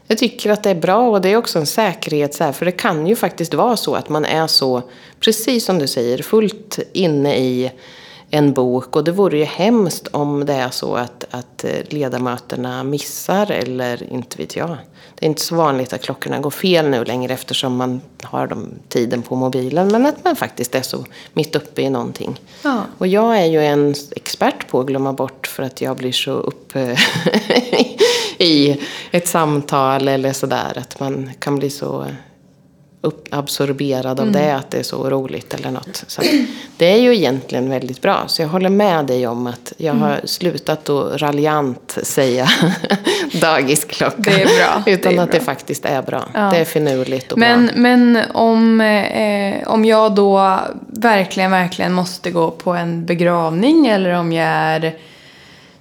Jag 0.08 0.18
tycker 0.18 0.52
att 0.52 0.64
det 0.64 0.70
är 0.70 0.76
bra 0.76 1.10
och 1.10 1.22
det 1.22 1.30
är 1.30 1.38
också 1.38 1.60
en 1.60 1.66
säkerhet 1.66 2.34
så 2.34 2.44
här, 2.44 2.52
för 2.52 2.66
det 2.66 2.72
kan 2.72 3.08
ju 3.08 3.16
faktiskt 3.16 3.54
vara 3.54 3.78
så 3.78 3.96
att 3.96 4.10
man 4.10 4.26
är 4.26 4.48
så, 4.48 4.82
precis 5.20 5.66
som 5.66 5.80
du 5.80 5.88
säger, 5.88 6.24
fullt 6.24 6.80
inne 6.94 7.38
i 7.38 7.72
en 8.30 8.54
bok 8.54 8.96
och 8.96 9.04
det 9.04 9.12
vore 9.12 9.38
ju 9.38 9.44
hemskt 9.44 10.08
om 10.08 10.46
det 10.46 10.54
är 10.54 10.70
så 10.70 10.96
att, 10.96 11.26
att 11.32 11.64
eh, 11.64 11.72
ledamöterna 11.90 12.84
missar 12.84 13.52
eller 13.52 14.14
inte 14.14 14.38
vet 14.38 14.56
jag. 14.56 14.78
Det 15.16 15.26
är 15.26 15.30
inte 15.30 15.42
så 15.42 15.56
vanligt 15.56 15.94
att 15.94 16.02
klockorna 16.02 16.40
går 16.40 16.50
fel 16.50 16.90
nu 16.90 17.06
längre 17.06 17.34
eftersom 17.34 17.76
man 17.76 18.02
har 18.24 18.48
de 18.48 18.70
tiden 18.90 19.22
på 19.22 19.36
mobilen 19.36 19.88
men 19.88 20.06
att 20.06 20.24
man 20.24 20.36
faktiskt 20.36 20.76
är 20.76 20.82
så 20.82 21.06
mitt 21.34 21.56
uppe 21.56 21.82
i 21.82 21.90
någonting. 21.90 22.40
Ja. 22.64 22.82
Och 22.98 23.08
jag 23.08 23.38
är 23.40 23.46
ju 23.46 23.66
en 23.66 23.96
expert 24.16 24.68
på 24.68 24.80
att 24.80 24.86
glömma 24.86 25.14
bort 25.14 25.48
för 25.48 25.64
att 25.64 25.82
jag 25.82 25.98
blir 25.98 26.12
så 26.12 26.32
upp 26.32 26.76
i 28.38 28.82
ett 29.18 29.28
samtal 29.28 30.08
eller 30.08 30.34
sådär. 30.34 30.74
Att 30.78 31.00
man 31.00 31.32
kan 31.40 31.56
bli 31.56 31.70
så 31.70 32.06
absorberad 33.30 34.20
av 34.20 34.32
det, 34.32 34.56
att 34.56 34.72
det 34.72 34.78
är 34.78 34.84
så 34.84 35.10
roligt 35.10 35.54
eller 35.54 35.72
något. 35.72 36.04
Så 36.08 36.22
det 36.78 36.86
är 36.86 36.98
ju 36.98 37.16
egentligen 37.16 37.70
väldigt 37.70 38.02
bra. 38.02 38.24
Så 38.28 38.42
jag 38.42 38.50
håller 38.50 38.70
med 38.70 39.06
dig 39.06 39.28
om 39.28 39.48
att 39.48 39.74
jag 39.78 39.94
har 39.94 40.22
slutat 40.24 40.90
att 40.90 41.22
raljant 41.22 41.98
säga 42.04 42.48
dagisklocka. 43.42 44.16
Det 44.22 44.42
är 44.42 44.46
bra. 44.46 44.84
Utan 44.94 45.12
Det 45.16 45.20
är 45.20 45.24
att 45.24 45.30
bra. 45.30 45.40
det 45.40 45.46
faktiskt 45.46 45.86
är 45.86 46.02
bra. 46.02 46.24
Ja. 46.34 46.42
Det 46.54 46.58
är 46.58 46.66
finurligt 46.66 47.32
och 47.32 47.38
Men, 47.38 47.66
bra. 47.66 47.76
men 47.76 48.20
om, 48.34 48.82
eh, 48.82 49.68
om 49.68 49.86
jag 49.86 50.16
då 50.16 50.60
verkligen, 50.88 51.52
verkligen 51.52 51.94
måste 51.94 52.32
gå 52.32 52.52
på 52.52 52.74
en 52.74 53.06
begravning 53.06 53.88
eller 53.88 54.10
om 54.10 54.32
jag 54.32 54.48
är 54.48 54.96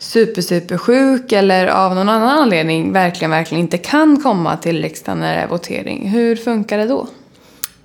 super, 0.04 0.42
super 0.42 0.76
sjuk 0.76 1.32
eller 1.32 1.66
av 1.66 1.94
någon 1.94 2.08
annan 2.08 2.28
anledning 2.28 2.92
verkligen, 2.92 3.30
verkligen 3.30 3.64
inte 3.64 3.78
kan 3.78 4.22
komma 4.22 4.56
till 4.56 4.82
riksdagen 4.82 5.20
när 5.20 5.36
det 5.36 5.42
är 5.42 5.48
votering. 5.48 6.08
Hur 6.08 6.36
funkar 6.36 6.78
det 6.78 6.86
då? 6.86 7.06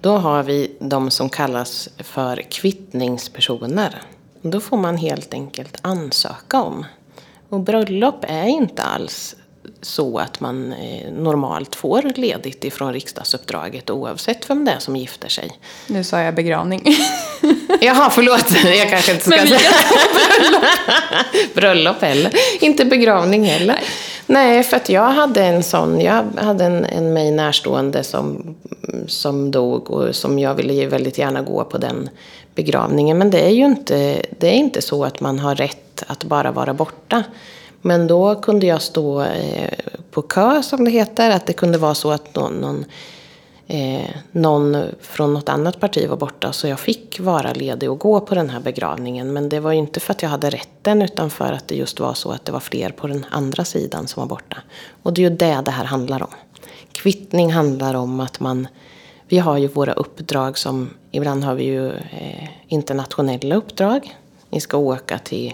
Då 0.02 0.18
har 0.18 0.44
vi 0.44 0.78
de 0.80 1.12
som 1.12 1.30
kallas 1.30 1.90
för 1.98 2.42
kvittningspersoner. 2.50 4.02
Då 4.42 4.60
får 4.60 4.78
man 4.78 4.98
helt 4.98 5.34
enkelt 5.34 5.78
ansöka 5.82 6.62
om. 6.62 6.86
Och 7.50 7.60
bröllop 7.60 8.26
är 8.28 8.48
inte 8.48 8.84
alls 8.84 9.36
så 9.82 10.18
att 10.18 10.40
man 10.40 10.74
eh, 10.74 11.12
normalt 11.12 11.76
får 11.76 12.02
ledigt 12.16 12.64
ifrån 12.64 12.94
riksdagsuppdraget 12.94 13.90
oavsett 13.90 14.50
vem 14.50 14.66
det 14.66 14.72
är 14.72 14.80
som 14.80 14.96
gifter 14.96 15.30
sig. 15.30 15.52
Nu 15.88 16.04
sa 16.04 16.20
jag 16.20 16.36
begravning. 16.36 16.82
Jaha, 17.82 18.10
förlåt. 18.10 18.64
Jag 18.66 18.90
kanske 18.90 19.12
inte 19.12 19.24
ska 19.24 19.36
Men 19.36 19.48
säga 19.48 19.72
bröllop 21.54 22.02
heller. 22.02 22.34
Inte 22.60 22.86
begravning 22.86 23.46
heller. 23.46 23.80
Nej. 24.26 24.64
för 24.64 24.78
att 24.78 24.90
jag 24.90 25.10
hade 25.10 25.44
en 25.44 25.64
sån, 25.64 26.02
jag 26.02 26.24
hade 26.38 26.66
en, 26.66 26.86
en 26.86 27.14
mig 27.14 27.32
närstående 27.32 28.04
som, 28.04 28.56
som 29.08 29.52
dog 29.52 29.92
och 29.92 30.16
som 30.16 30.40
jag 30.40 30.56
ville 30.56 30.88
väldigt 30.88 31.18
gärna 31.18 31.42
gå 31.42 31.64
på 31.64 31.78
den 31.78 32.10
begravningen. 32.56 33.18
Men 33.18 33.30
det 33.30 33.40
är 33.40 33.50
ju 33.50 33.66
inte, 33.66 34.22
det 34.40 34.48
är 34.48 34.54
inte 34.54 34.82
så 34.82 35.04
att 35.04 35.20
man 35.20 35.40
har 35.40 35.56
rätt 35.56 36.04
att 36.08 36.24
bara 36.24 36.52
vara 36.52 36.74
borta. 36.74 37.24
Men 37.82 38.08
då 38.08 38.36
kunde 38.36 38.66
jag 38.66 38.82
stå 38.82 39.22
eh, 39.22 39.74
på 40.12 40.22
kö, 40.22 40.64
som 40.64 40.86
det 40.86 40.92
heter. 40.92 41.32
Att 41.32 41.46
det 41.46 41.54
kunde 41.54 41.78
vara 41.78 41.96
så 41.96 42.12
att 42.12 42.36
någon, 42.36 42.54
någon 42.54 42.86
eh, 43.70 44.10
någon 44.32 44.78
från 45.02 45.34
något 45.34 45.50
annat 45.50 45.80
parti 45.80 46.08
var 46.10 46.18
borta 46.18 46.52
så 46.52 46.68
jag 46.68 46.80
fick 46.80 47.20
vara 47.20 47.54
ledig 47.54 47.92
och 47.92 48.00
gå 48.00 48.20
på 48.20 48.36
den 48.36 48.50
här 48.50 48.60
begravningen. 48.60 49.34
Men 49.34 49.50
det 49.50 49.60
var 49.60 49.72
ju 49.72 49.78
inte 49.78 50.00
för 50.00 50.14
att 50.14 50.22
jag 50.22 50.30
hade 50.30 50.50
rätten 50.50 51.02
utan 51.02 51.30
för 51.30 51.54
att 51.54 51.68
det 51.68 51.76
just 51.76 52.00
var 52.00 52.14
så 52.14 52.32
att 52.32 52.46
det 52.46 52.52
var 52.52 52.60
fler 52.60 52.90
på 52.90 53.08
den 53.08 53.26
andra 53.30 53.66
sidan 53.66 54.08
som 54.08 54.22
var 54.22 54.28
borta. 54.28 54.58
Och 55.04 55.14
det 55.14 55.22
är 55.26 55.30
ju 55.30 55.36
det 55.36 55.62
det 55.66 55.72
här 55.72 55.86
handlar 55.86 56.24
om. 56.24 56.34
Kvittning 56.92 57.52
handlar 57.54 57.94
om 57.94 58.20
att 58.20 58.40
man, 58.40 58.68
vi 59.28 59.38
har 59.38 59.58
ju 59.58 59.68
våra 59.68 59.94
uppdrag 59.94 60.58
som, 60.58 60.90
ibland 61.12 61.44
har 61.44 61.56
vi 61.56 61.64
ju 61.64 61.88
eh, 61.92 62.50
internationella 62.68 63.56
uppdrag. 63.56 64.16
Ni 64.50 64.60
ska 64.62 64.78
åka 64.78 65.18
till 65.18 65.54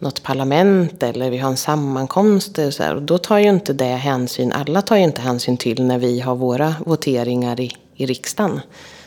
något 0.00 0.22
parlament 0.22 1.02
eller 1.02 1.30
vi 1.30 1.38
har 1.38 1.50
en 1.50 1.56
sammankomst. 1.56 2.58
Och, 2.58 2.74
så 2.74 2.82
här. 2.82 2.94
och 2.94 3.02
då 3.02 3.18
tar 3.18 3.38
ju 3.38 3.48
inte 3.48 3.72
det 3.72 3.84
hänsyn, 3.84 4.52
alla 4.52 4.82
tar 4.82 4.96
ju 4.96 5.02
inte 5.02 5.20
hänsyn 5.20 5.56
till 5.56 5.82
när 5.82 5.98
vi 5.98 6.20
har 6.20 6.34
våra 6.34 6.74
voteringar 6.86 7.60
i, 7.60 7.76
i 7.94 8.06
riksdagen. 8.06 8.60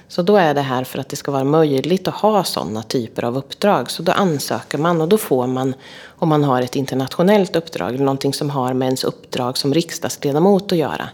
Så 0.08 0.22
då 0.22 0.36
är 0.36 0.54
det 0.54 0.62
här 0.62 0.84
för 0.84 1.00
att 1.00 1.10
det 1.10 1.16
ska 1.16 1.32
vara 1.32 1.44
möjligt 1.44 2.08
att 2.08 2.14
ha 2.14 2.44
sådana 2.44 2.84
typer 2.84 3.24
av 3.24 3.38
uppdrag. 3.38 3.92
Så 3.92 4.04
då 4.04 4.12
ansöker 4.12 4.78
man 4.78 5.02
och 5.02 5.08
då 5.08 5.18
får 5.18 5.48
man, 5.48 5.74
om 6.08 6.30
man 6.30 6.44
har 6.44 6.62
ett 6.62 6.76
internationellt 6.76 7.56
uppdrag, 7.56 7.90
eller 7.90 8.06
någonting 8.06 8.34
som 8.34 8.50
har 8.50 8.74
med 8.74 8.86
ens 8.86 9.04
uppdrag 9.04 9.58
som 9.58 9.74
riksdagsledamot 9.74 10.72
att 10.72 10.78
göra. 10.78 11.10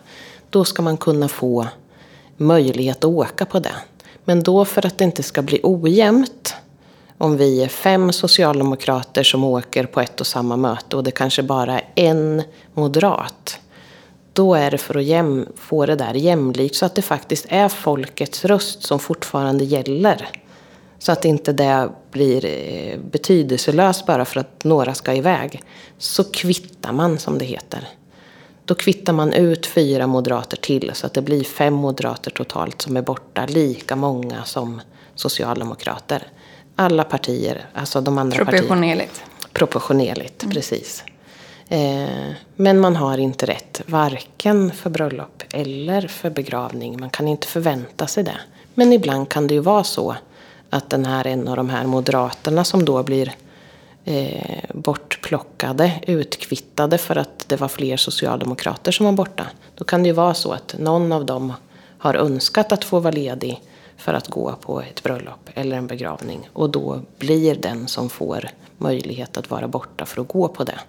Då 0.50 0.66
ska 0.66 0.82
man 0.82 0.98
kunna 0.98 1.28
få 1.28 1.68
möjlighet 2.38 2.98
att 2.98 3.12
åka 3.12 3.46
på 3.46 3.60
det. 3.60 3.76
Men 4.26 4.44
då 4.44 4.66
för 4.66 4.86
att 4.86 4.98
det 4.98 5.04
inte 5.04 5.24
ska 5.24 5.42
bli 5.42 5.60
ojämnt 5.64 6.56
om 7.22 7.38
vi 7.38 7.64
är 7.64 7.68
fem 7.68 8.12
socialdemokrater 8.12 9.24
som 9.24 9.44
åker 9.44 9.86
på 9.86 10.02
ett 10.02 10.22
och 10.22 10.28
samma 10.28 10.58
möte 10.58 10.96
och 10.96 11.04
det 11.04 11.12
kanske 11.12 11.44
bara 11.44 11.80
är 11.80 11.86
en 11.96 12.44
moderat. 12.74 13.60
Då 14.34 14.56
är 14.56 14.72
det 14.72 14.78
för 14.78 14.98
att 14.98 15.04
jäm, 15.04 15.48
få 15.56 15.86
det 15.86 15.96
där 15.96 16.14
jämlikt 16.14 16.76
så 16.76 16.86
att 16.86 16.96
det 16.96 17.02
faktiskt 17.02 17.46
är 17.50 17.70
folkets 17.70 18.46
röst 18.46 18.84
som 18.84 19.00
fortfarande 19.00 19.64
gäller. 19.64 20.30
Så 21.00 21.12
att 21.12 21.26
inte 21.26 21.54
det 21.54 21.90
blir 22.12 22.46
eh, 22.46 23.00
betydelselöst 23.12 24.06
bara 24.06 24.26
för 24.26 24.40
att 24.40 24.64
några 24.64 24.94
ska 24.94 25.14
iväg. 25.14 25.62
Så 25.98 26.24
kvittar 26.24 26.92
man 26.92 27.18
som 27.18 27.38
det 27.38 27.46
heter. 27.46 27.88
Då 28.66 28.76
kvittar 28.76 29.14
man 29.14 29.34
ut 29.34 29.66
fyra 29.66 30.08
moderater 30.08 30.58
till 30.58 30.92
så 30.94 31.06
att 31.06 31.14
det 31.14 31.22
blir 31.22 31.44
fem 31.44 31.74
moderater 31.74 32.32
totalt 32.32 32.82
som 32.82 32.98
är 32.98 33.02
borta. 33.02 33.46
Lika 33.46 33.96
många 33.96 34.44
som 34.44 34.82
socialdemokrater. 35.16 36.28
Alla 36.82 37.04
partier, 37.04 37.66
alltså 37.74 38.02
de 38.02 38.18
andra 38.18 38.46
partierna. 38.46 38.58
Proportionerligt. 38.58 39.24
Proportionerligt, 39.54 40.50
precis. 40.52 41.04
Eh, 41.70 42.32
men 42.56 42.80
man 42.80 42.96
har 42.96 43.18
inte 43.18 43.46
rätt, 43.46 43.82
varken 43.86 44.72
för 44.72 44.90
bröllop 44.90 45.44
eller 45.54 46.08
för 46.08 46.30
begravning. 46.30 47.00
Man 47.00 47.10
kan 47.10 47.28
inte 47.28 47.48
förvänta 47.48 48.08
sig 48.08 48.24
det. 48.24 48.38
Men 48.74 48.94
ibland 48.94 49.30
kan 49.30 49.48
det 49.48 49.54
ju 49.54 49.60
vara 49.60 49.84
så 49.84 50.16
att 50.70 50.90
den 50.90 51.06
här 51.06 51.28
en 51.28 51.48
av 51.48 51.56
de 51.56 51.70
här 51.70 51.86
moderaterna 51.86 52.64
som 52.64 52.86
då 52.86 53.04
blir 53.04 53.32
eh, 54.06 54.64
bortplockade, 54.74 55.92
utkvittade 56.08 56.98
för 56.98 57.16
att 57.16 57.46
det 57.48 57.56
var 57.56 57.68
fler 57.68 57.98
socialdemokrater 57.98 58.92
som 58.92 59.06
var 59.06 59.14
borta. 59.14 59.48
Då 59.76 59.84
kan 59.84 60.04
det 60.04 60.08
ju 60.08 60.14
vara 60.14 60.34
så 60.34 60.52
att 60.52 60.76
någon 60.80 61.12
av 61.12 61.26
dem 61.26 61.54
har 61.98 62.14
önskat 62.14 62.72
att 62.72 62.84
få 62.84 63.00
vara 63.00 63.14
ledig 63.14 63.62
för 64.00 64.14
att 64.14 64.28
gå 64.28 64.56
på 64.62 64.82
ett 64.82 65.04
bröllop 65.04 65.50
eller 65.54 65.78
en 65.78 65.88
begravning. 65.88 66.50
Och 66.54 66.70
då 66.70 67.02
blir 67.20 67.56
den 67.56 67.88
som 67.88 68.10
får 68.10 68.50
möjlighet 68.78 69.38
att 69.38 69.50
vara 69.50 69.68
borta 69.68 70.06
för 70.06 70.22
att 70.22 70.28
gå 70.28 70.48
på 70.48 70.64
det. 70.64 70.80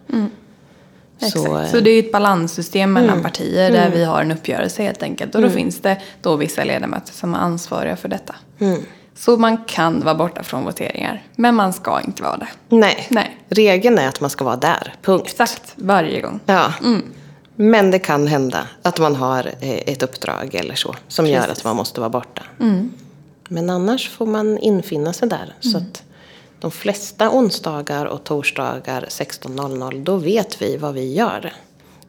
Exakt. 1.22 1.32
Så, 1.32 1.42
Så, 1.42 1.56
eh, 1.58 1.70
Mm. 1.70 1.84
det 1.84 1.90
är 1.90 1.98
ett 1.98 2.12
balansssystem 2.12 2.92
mellan 2.92 3.22
partier 3.22 3.70
där 3.72 3.90
vi 3.90 4.04
har 4.04 4.22
en 4.22 4.30
uppgörelse 4.32 4.82
helt 4.82 5.02
enkelt. 5.02 5.34
Och 5.34 5.42
då 5.42 5.50
finns 5.50 5.80
det 5.80 6.00
då 6.22 6.36
vissa 6.36 6.64
ledamöter 6.64 7.12
som 7.12 7.34
är 7.34 7.38
ansvariga 7.38 7.96
för 7.96 8.08
detta. 8.08 8.34
Mm. 8.58 8.80
Så 9.14 9.36
man 9.36 9.64
kan 9.64 10.00
vara 10.04 10.14
borta 10.14 10.42
från 10.42 10.64
voteringar, 10.64 11.22
men 11.36 11.54
man 11.54 11.72
ska 11.72 12.00
inte 12.00 12.22
vara 12.22 12.36
det. 12.36 12.48
Nej. 12.68 13.06
Nej. 13.10 13.36
regeln 13.48 13.98
är 13.98 14.08
att 14.08 14.20
man 14.20 14.30
ska 14.30 14.44
vara 14.44 14.56
där, 14.56 14.94
punkt. 15.02 15.24
Exakt, 15.26 15.72
varje 15.76 16.20
gång. 16.20 16.40
Ja. 16.46 16.72
Men 17.62 17.90
det 17.90 17.98
kan 17.98 18.26
hända 18.26 18.66
att 18.82 18.98
man 18.98 19.16
har 19.16 19.46
eh, 19.60 19.70
ett 19.70 20.02
uppdrag 20.02 20.54
eller 20.54 20.74
så 20.74 20.94
som 21.08 21.26
gör 21.26 21.40
Precis. 21.40 21.58
att 21.58 21.64
man 21.64 21.76
måste 21.76 22.00
vara 22.00 22.10
borta. 22.10 22.42
Men 23.48 23.70
annars 23.70 24.08
får 24.08 24.26
man 24.26 24.58
infinna 24.58 25.12
sig 25.12 25.28
där. 25.28 25.54
Så 25.60 25.78
att 25.78 26.02
de 26.60 26.70
flesta 26.70 27.30
onsdagar 27.30 28.06
och 28.06 28.24
torsdagar 28.24 29.04
16.00 29.08 30.04
då 30.04 30.16
vet 30.16 30.62
vi 30.62 30.76
vad 30.76 30.94
vi 30.94 31.14
gör. 31.14 31.52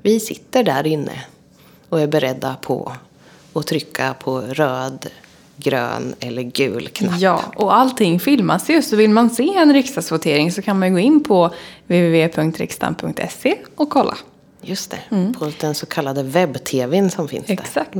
Vi 0.01 0.19
sitter 0.19 0.63
där 0.63 0.87
inne 0.87 1.25
och 1.89 2.01
är 2.01 2.07
beredda 2.07 2.55
på 2.61 2.93
att 3.53 3.67
trycka 3.67 4.13
på 4.13 4.41
röd, 4.41 5.07
grön 5.57 6.15
eller 6.19 6.41
gul 6.41 6.87
knapp. 6.87 7.19
Ja, 7.19 7.43
och 7.55 7.75
allting 7.75 8.19
filmas 8.19 8.69
ju. 8.69 8.81
Så 8.81 8.95
vill 8.95 9.09
man 9.09 9.29
se 9.29 9.55
en 9.55 9.73
riksdagsvotering 9.73 10.51
så 10.51 10.61
kan 10.61 10.79
man 10.79 10.93
gå 10.93 10.99
in 10.99 11.23
på 11.23 11.51
www.riksdagen.se 11.87 13.57
och 13.75 13.89
kolla. 13.89 14.17
Just 14.63 14.91
det, 14.91 14.97
på 15.39 15.51
den 15.61 15.75
så 15.75 15.85
kallade 15.85 16.23
webb-tvn 16.23 17.09
som 17.09 17.27
finns 17.27 17.45
där. 17.45 17.53
Exakt. 17.53 17.95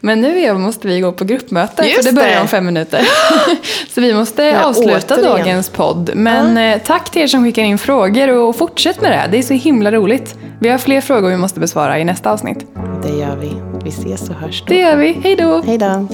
Men 0.00 0.20
nu 0.20 0.40
Eva, 0.40 0.58
måste 0.58 0.88
vi 0.88 1.00
gå 1.00 1.12
på 1.12 1.24
gruppmöte, 1.24 1.82
Just 1.84 1.96
för 1.96 2.02
det 2.04 2.12
börjar 2.12 2.34
det. 2.34 2.40
om 2.40 2.48
fem 2.48 2.64
minuter. 2.66 3.00
så 3.94 4.00
vi 4.00 4.14
måste 4.14 4.42
Ja, 4.42 4.64
avsluta 4.64 5.14
återigen. 5.14 5.30
dagens 5.38 5.68
podd. 5.68 6.10
Men 6.14 6.56
eh, 6.58 6.80
tack 6.84 7.10
till 7.10 7.22
er 7.22 7.26
som 7.26 7.44
skickar 7.44 7.62
in 7.62 7.78
frågor 7.78 8.28
och 8.28 8.56
fortsätt 8.56 9.00
med 9.00 9.10
det. 9.10 9.28
Det 9.30 9.38
är 9.38 9.42
så 9.42 9.54
himla 9.54 9.92
roligt. 9.92 10.34
Vi 10.60 10.68
har 10.68 10.78
fler 10.78 11.00
frågor 11.00 11.28
vi 11.30 11.36
måste 11.36 11.60
besvara 11.60 11.98
i 11.98 12.04
nästa 12.04 12.30
avsnitt. 12.32 12.66
Det 13.02 13.12
gör 13.18 13.36
vi. 13.36 13.52
Vi 13.84 13.88
ses 13.90 14.28
och 14.30 14.34
hörs 14.36 14.60
då. 14.60 14.74
Det 14.74 14.80
gör 14.80 14.96
vi. 14.96 15.12
Hej 15.24 15.36
då! 15.36 15.62
Hej 15.66 15.78
då. 15.78 16.08